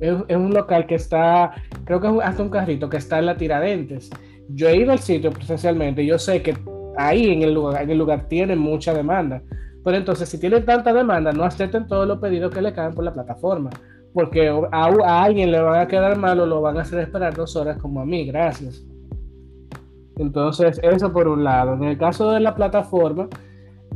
es, 0.00 0.36
un 0.36 0.52
local 0.52 0.86
que 0.86 0.96
está, 0.96 1.52
creo 1.84 2.00
que 2.00 2.08
es 2.08 2.14
hasta 2.22 2.42
un 2.42 2.50
carrito 2.50 2.88
que 2.88 2.96
está 2.96 3.18
en 3.18 3.26
la 3.26 3.36
Tiradentes. 3.36 4.10
Yo 4.48 4.68
he 4.68 4.76
ido 4.76 4.92
al 4.92 4.98
sitio 4.98 5.30
presencialmente 5.32 6.02
y 6.02 6.06
yo 6.06 6.18
sé 6.18 6.42
que 6.42 6.56
ahí 6.96 7.30
en 7.30 7.42
el 7.42 7.54
lugar, 7.54 7.82
en 7.82 7.90
el 7.90 7.98
lugar 7.98 8.28
tienen 8.28 8.58
mucha 8.58 8.94
demanda. 8.94 9.42
Pero 9.84 9.96
entonces, 9.96 10.28
si 10.28 10.38
tienen 10.38 10.64
tanta 10.64 10.92
demanda, 10.92 11.32
no 11.32 11.44
acepten 11.44 11.86
todos 11.86 12.06
los 12.08 12.18
pedidos 12.18 12.52
que 12.52 12.60
le 12.60 12.72
caen 12.72 12.92
por 12.92 13.04
la 13.04 13.12
plataforma. 13.12 13.70
Porque 14.12 14.48
a, 14.48 14.64
a 14.72 15.22
alguien 15.22 15.52
le 15.52 15.60
van 15.60 15.80
a 15.80 15.86
quedar 15.86 16.16
mal 16.18 16.40
o 16.40 16.46
lo 16.46 16.60
van 16.60 16.78
a 16.78 16.82
hacer 16.82 16.98
esperar 17.00 17.34
dos 17.34 17.54
horas 17.54 17.78
como 17.78 18.00
a 18.00 18.06
mí. 18.06 18.26
Gracias. 18.26 18.84
Entonces, 20.16 20.80
eso 20.82 21.12
por 21.12 21.28
un 21.28 21.44
lado. 21.44 21.74
En 21.74 21.84
el 21.84 21.98
caso 21.98 22.30
de 22.32 22.40
la 22.40 22.54
plataforma, 22.54 23.28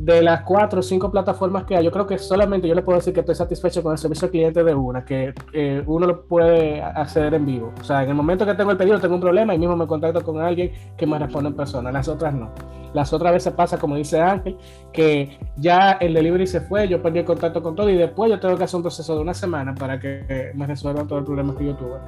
de 0.03 0.21
las 0.23 0.41
cuatro 0.41 0.79
o 0.79 0.83
cinco 0.83 1.11
plataformas 1.11 1.65
que 1.65 1.75
hay, 1.75 1.85
yo 1.85 1.91
creo 1.91 2.07
que 2.07 2.17
solamente 2.17 2.67
yo 2.67 2.73
le 2.73 2.81
puedo 2.81 2.97
decir 2.97 3.13
que 3.13 3.19
estoy 3.19 3.35
satisfecho 3.35 3.83
con 3.83 3.91
el 3.91 3.99
servicio 3.99 4.25
al 4.25 4.31
cliente 4.31 4.63
de 4.63 4.73
una, 4.73 5.05
que 5.05 5.31
eh, 5.53 5.83
uno 5.85 6.07
lo 6.07 6.23
puede 6.23 6.81
acceder 6.81 7.35
en 7.35 7.45
vivo. 7.45 7.71
O 7.79 7.83
sea, 7.83 8.01
en 8.01 8.09
el 8.09 8.15
momento 8.15 8.43
que 8.45 8.55
tengo 8.55 8.71
el 8.71 8.77
pedido, 8.77 8.99
tengo 8.99 9.15
un 9.15 9.21
problema 9.21 9.53
y 9.53 9.59
mismo 9.59 9.75
me 9.75 9.85
contacto 9.85 10.23
con 10.23 10.41
alguien 10.41 10.71
que 10.97 11.05
me 11.05 11.19
responde 11.19 11.49
en 11.49 11.55
persona. 11.55 11.91
Las 11.91 12.07
otras 12.07 12.33
no. 12.33 12.49
Las 12.93 13.13
otras 13.13 13.31
veces 13.31 13.53
pasa, 13.53 13.77
como 13.77 13.95
dice 13.95 14.19
Ángel, 14.19 14.57
que 14.91 15.37
ya 15.55 15.93
el 15.93 16.15
delivery 16.15 16.47
se 16.47 16.61
fue, 16.61 16.87
yo 16.87 17.01
perdí 17.01 17.19
el 17.19 17.25
contacto 17.25 17.61
con 17.61 17.75
todo 17.75 17.89
y 17.89 17.95
después 17.95 18.31
yo 18.31 18.39
tengo 18.39 18.57
que 18.57 18.63
hacer 18.63 18.77
un 18.77 18.83
proceso 18.83 19.15
de 19.15 19.21
una 19.21 19.35
semana 19.35 19.75
para 19.75 19.99
que 19.99 20.51
me 20.55 20.65
resuelvan 20.65 21.07
todo 21.07 21.19
el 21.19 21.25
problema 21.25 21.55
que 21.55 21.65
yo 21.65 21.75
tuve. 21.75 21.99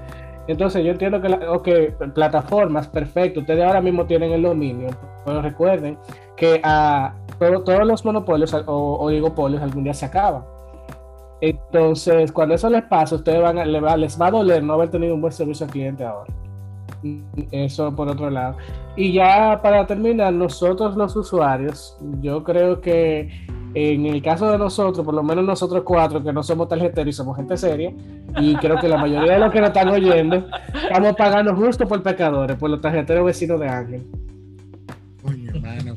Entonces 0.47 0.83
yo 0.83 0.91
entiendo 0.91 1.21
que, 1.21 1.29
la, 1.29 1.51
okay, 1.51 1.93
plataformas, 2.13 2.88
perfecto, 2.88 3.41
ustedes 3.41 3.63
ahora 3.63 3.79
mismo 3.79 4.05
tienen 4.05 4.31
el 4.31 4.41
dominio, 4.41 4.89
pero 5.25 5.41
recuerden 5.41 5.97
que 6.35 6.59
a 6.63 7.13
todo, 7.43 7.63
todos 7.63 7.88
los 7.88 8.05
monopolios 8.05 8.53
o, 8.53 8.59
o, 8.65 9.03
oligopolios 9.05 9.62
algún 9.62 9.83
día 9.83 9.93
se 9.93 10.05
acaban. 10.05 10.43
Entonces, 11.41 12.31
cuando 12.31 12.55
eso 12.55 12.69
les 12.69 12.83
pasa, 12.83 13.15
ustedes 13.15 13.41
van 13.41 13.57
a, 13.57 13.65
les, 13.65 13.83
va, 13.83 13.97
les 13.97 14.19
va 14.19 14.27
a 14.27 14.31
doler 14.31 14.63
no 14.63 14.73
haber 14.73 14.89
tenido 14.89 15.13
un 15.13 15.21
buen 15.21 15.33
servicio 15.33 15.65
al 15.65 15.71
cliente 15.71 16.05
ahora. 16.05 16.31
Eso 17.51 17.93
por 17.93 18.07
otro 18.07 18.29
lado. 18.29 18.55
Y 18.95 19.12
ya 19.12 19.59
para 19.62 19.85
terminar, 19.85 20.31
nosotros 20.33 20.95
los 20.95 21.15
usuarios, 21.15 21.97
yo 22.21 22.43
creo 22.43 22.79
que 22.79 23.29
en 23.73 24.05
el 24.05 24.21
caso 24.21 24.50
de 24.51 24.57
nosotros, 24.57 25.03
por 25.03 25.15
lo 25.15 25.23
menos 25.23 25.43
nosotros 25.43 25.83
cuatro, 25.83 26.24
que 26.24 26.31
no 26.31 26.44
somos 26.44 26.70
tarjeteros 26.70 27.09
y 27.09 27.13
somos 27.13 27.35
gente 27.35 27.57
seria, 27.57 27.91
y 28.37 28.55
creo 28.55 28.77
que 28.77 28.87
la 28.87 28.98
mayoría 28.98 29.33
de 29.33 29.39
los 29.39 29.51
que 29.51 29.59
nos 29.59 29.70
están 29.70 29.89
oyendo, 29.89 30.48
estamos 30.81 31.13
pagando 31.15 31.55
justo 31.55 31.87
por 31.87 32.01
pecadores, 32.03 32.55
por 32.55 32.70
los 32.70 32.79
tarjeteros 32.81 33.25
vecinos 33.25 33.59
de 33.59 33.68
Ángel. 33.68 34.07
Coño, 35.24 35.51
hermano. 35.53 35.96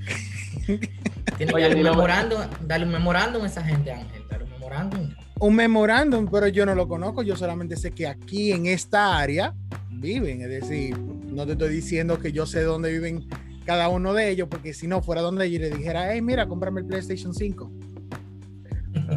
Tiene 1.37 1.53
que 1.53 1.61
darle 1.61 1.77
un 1.77 1.83
memorándum, 1.83 2.39
darle 2.67 2.87
un 2.87 2.93
memorándum 2.93 3.43
a 3.43 3.47
esa 3.47 3.63
gente, 3.63 3.93
Ángel. 3.93 4.23
Darle 4.29 4.45
un 4.45 4.51
memorándum. 4.53 5.15
Un 5.39 5.55
memorándum, 5.55 6.29
pero 6.31 6.49
yo 6.49 6.65
no 6.65 6.75
lo 6.75 6.89
conozco. 6.89 7.23
Yo 7.23 7.37
solamente 7.37 7.77
sé 7.77 7.91
que 7.91 8.07
aquí 8.07 8.53
en 8.53 8.67
esta 8.67 9.19
área 9.19 9.55
viven. 9.91 10.43
Es 10.43 10.49
decir, 10.49 10.97
no 10.99 11.45
te 11.47 11.53
estoy 11.53 11.69
diciendo 11.71 12.19
que 12.19 12.33
yo 12.33 12.47
sé 12.47 12.63
dónde 12.63 12.91
viven 12.91 13.27
cada 13.65 13.89
uno 13.89 14.15
de 14.15 14.31
ellos, 14.31 14.49
porque 14.49 14.73
si 14.73 14.87
no 14.87 15.03
fuera 15.03 15.21
donde 15.21 15.51
yo 15.51 15.59
le 15.59 15.71
dijera, 15.71 16.13
hey, 16.13 16.23
mira, 16.23 16.47
cómprame 16.47 16.81
el 16.81 16.87
PlayStation 16.87 17.35
5. 17.35 17.71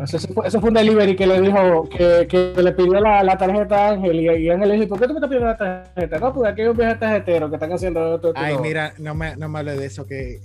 Eso 0.03 0.19
fue, 0.33 0.47
eso 0.47 0.59
fue, 0.59 0.69
un 0.69 0.73
delivery 0.75 1.15
que 1.15 1.25
le 1.25 1.41
dijo 1.41 1.87
que, 1.89 2.27
que 2.27 2.61
le 2.61 2.71
pidió 2.73 2.99
la, 2.99 3.23
la, 3.23 3.37
tarjeta 3.37 3.87
a 3.87 3.91
Ángel 3.91 4.19
y, 4.19 4.25
y, 4.25 4.49
Ángel 4.49 4.69
le 4.69 4.75
dijo, 4.75 4.87
¿por 4.89 4.99
qué 4.99 5.07
tú 5.07 5.13
me 5.13 5.19
estás 5.19 5.29
pidiendo 5.29 5.47
la 5.47 5.57
tarjeta? 5.57 6.19
No, 6.19 6.33
porque 6.33 6.49
aquí 6.49 6.61
hay 6.61 6.67
un 6.67 6.77
viaje 6.77 6.95
tarjetero 6.95 7.49
que 7.49 7.55
están 7.55 7.71
haciendo 7.71 8.11
otro, 8.11 8.33
Ay, 8.35 8.57
mira, 8.61 8.93
no 8.97 9.15
me, 9.15 9.35
no 9.35 9.47
me 9.47 9.59
hable 9.59 9.77
de 9.77 9.85
eso, 9.85 10.05
que 10.05 10.41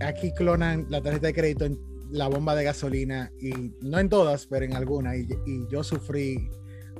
aquí 0.00 0.32
clonan 0.32 0.86
la 0.88 1.00
tarjeta 1.00 1.28
de 1.28 1.34
crédito 1.34 1.64
en 1.64 1.78
la 2.10 2.28
bomba 2.28 2.54
de 2.54 2.64
gasolina 2.64 3.30
y 3.40 3.50
no 3.80 3.98
en 3.98 4.08
todas, 4.08 4.46
pero 4.46 4.64
en 4.64 4.74
algunas. 4.74 5.16
Y, 5.16 5.28
y 5.46 5.68
yo 5.68 5.82
sufrí 5.82 6.50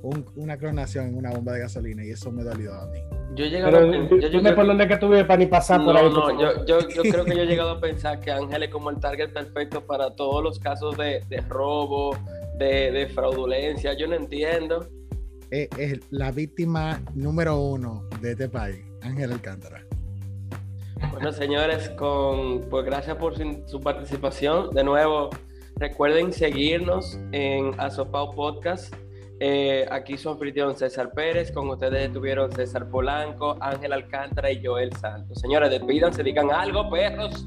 un, 0.03 0.25
una 0.37 0.57
clonación 0.57 1.09
en 1.09 1.17
una 1.17 1.31
bomba 1.31 1.53
de 1.53 1.61
gasolina 1.61 2.05
y 2.05 2.11
eso 2.11 2.31
me 2.31 2.43
dolió 2.43 2.75
a 2.75 2.87
mí. 2.87 2.99
Yo 3.35 3.45
he 3.45 3.51
llegado 3.51 3.73
Pero, 3.73 3.91
a 3.91 4.09
yo, 4.09 4.29
yo, 4.29 4.41
yo 4.41 4.55
por 4.55 4.67
donde 4.67 4.89
que 4.89 4.97
tuve 4.97 5.25
para 5.25 5.39
ni 5.39 5.47
pasar 5.47 5.81
no, 5.81 5.87
por 5.87 5.97
ahí. 5.97 6.11
No, 6.11 6.41
yo, 6.41 6.65
yo, 6.65 6.89
yo, 6.89 7.03
creo 7.03 7.25
que 7.25 7.37
yo 7.37 7.43
he 7.43 7.47
llegado 7.47 7.71
a 7.71 7.81
pensar 7.81 8.21
que 8.21 8.31
Ángel 8.31 8.63
es 8.63 8.71
como 8.71 8.91
el 8.91 8.99
target 8.99 9.33
perfecto 9.33 9.85
para 9.85 10.15
todos 10.15 10.43
los 10.43 10.59
casos 10.59 10.97
de, 10.97 11.23
de 11.29 11.41
robo, 11.43 12.17
de, 12.59 12.93
de, 12.93 13.07
fraudulencia. 13.09 13.95
Yo 13.95 14.07
no 14.07 14.15
entiendo. 14.15 14.89
Es, 15.51 15.69
es, 15.79 16.01
la 16.11 16.33
víctima 16.33 17.03
número 17.15 17.59
uno 17.61 18.09
de 18.21 18.33
este 18.33 18.49
país, 18.49 18.85
Ángel 19.03 19.33
Alcántara. 19.33 19.85
Bueno, 21.13 21.33
señores, 21.33 21.91
con, 21.91 22.63
pues 22.71 22.85
gracias 22.85 23.17
por 23.17 23.37
su, 23.37 23.63
su 23.67 23.81
participación. 23.81 24.71
De 24.71 24.83
nuevo, 24.85 25.31
recuerden 25.77 26.33
seguirnos 26.33 27.19
en 27.33 27.79
Asopao 27.79 28.33
Podcast 28.33 28.95
eh, 29.39 29.87
aquí 29.91 30.17
su 30.17 30.31
anfitrión 30.31 30.77
César 30.77 31.13
Pérez, 31.13 31.53
con 31.53 31.69
ustedes 31.69 32.07
estuvieron 32.07 32.51
César 32.53 32.89
Polanco, 32.89 33.57
Ángel 33.61 33.93
Alcántara 33.93 34.51
y 34.51 34.65
Joel 34.65 34.93
Santos. 34.97 35.39
Señores, 35.41 35.71
despídanse, 35.71 36.23
digan 36.23 36.51
algo, 36.51 36.89
perros. 36.89 37.47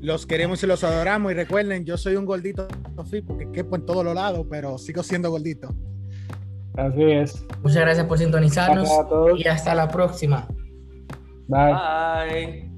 Los 0.00 0.26
queremos 0.26 0.62
y 0.64 0.66
los 0.66 0.82
adoramos 0.82 1.30
y 1.30 1.36
recuerden, 1.36 1.84
yo 1.84 1.96
soy 1.96 2.16
un 2.16 2.26
gordito 2.26 2.66
porque 3.26 3.50
quepo 3.52 3.76
en 3.76 3.86
todos 3.86 4.04
los 4.04 4.14
lados, 4.14 4.46
pero 4.50 4.76
sigo 4.76 5.02
siendo 5.02 5.30
gordito. 5.30 5.68
Así 6.76 7.02
es. 7.04 7.46
Muchas 7.62 7.82
gracias 7.82 8.06
por 8.06 8.18
sintonizarnos 8.18 8.88
y 9.38 9.46
hasta 9.46 9.74
la 9.74 9.88
próxima. 9.88 10.48
拜。 11.48 12.73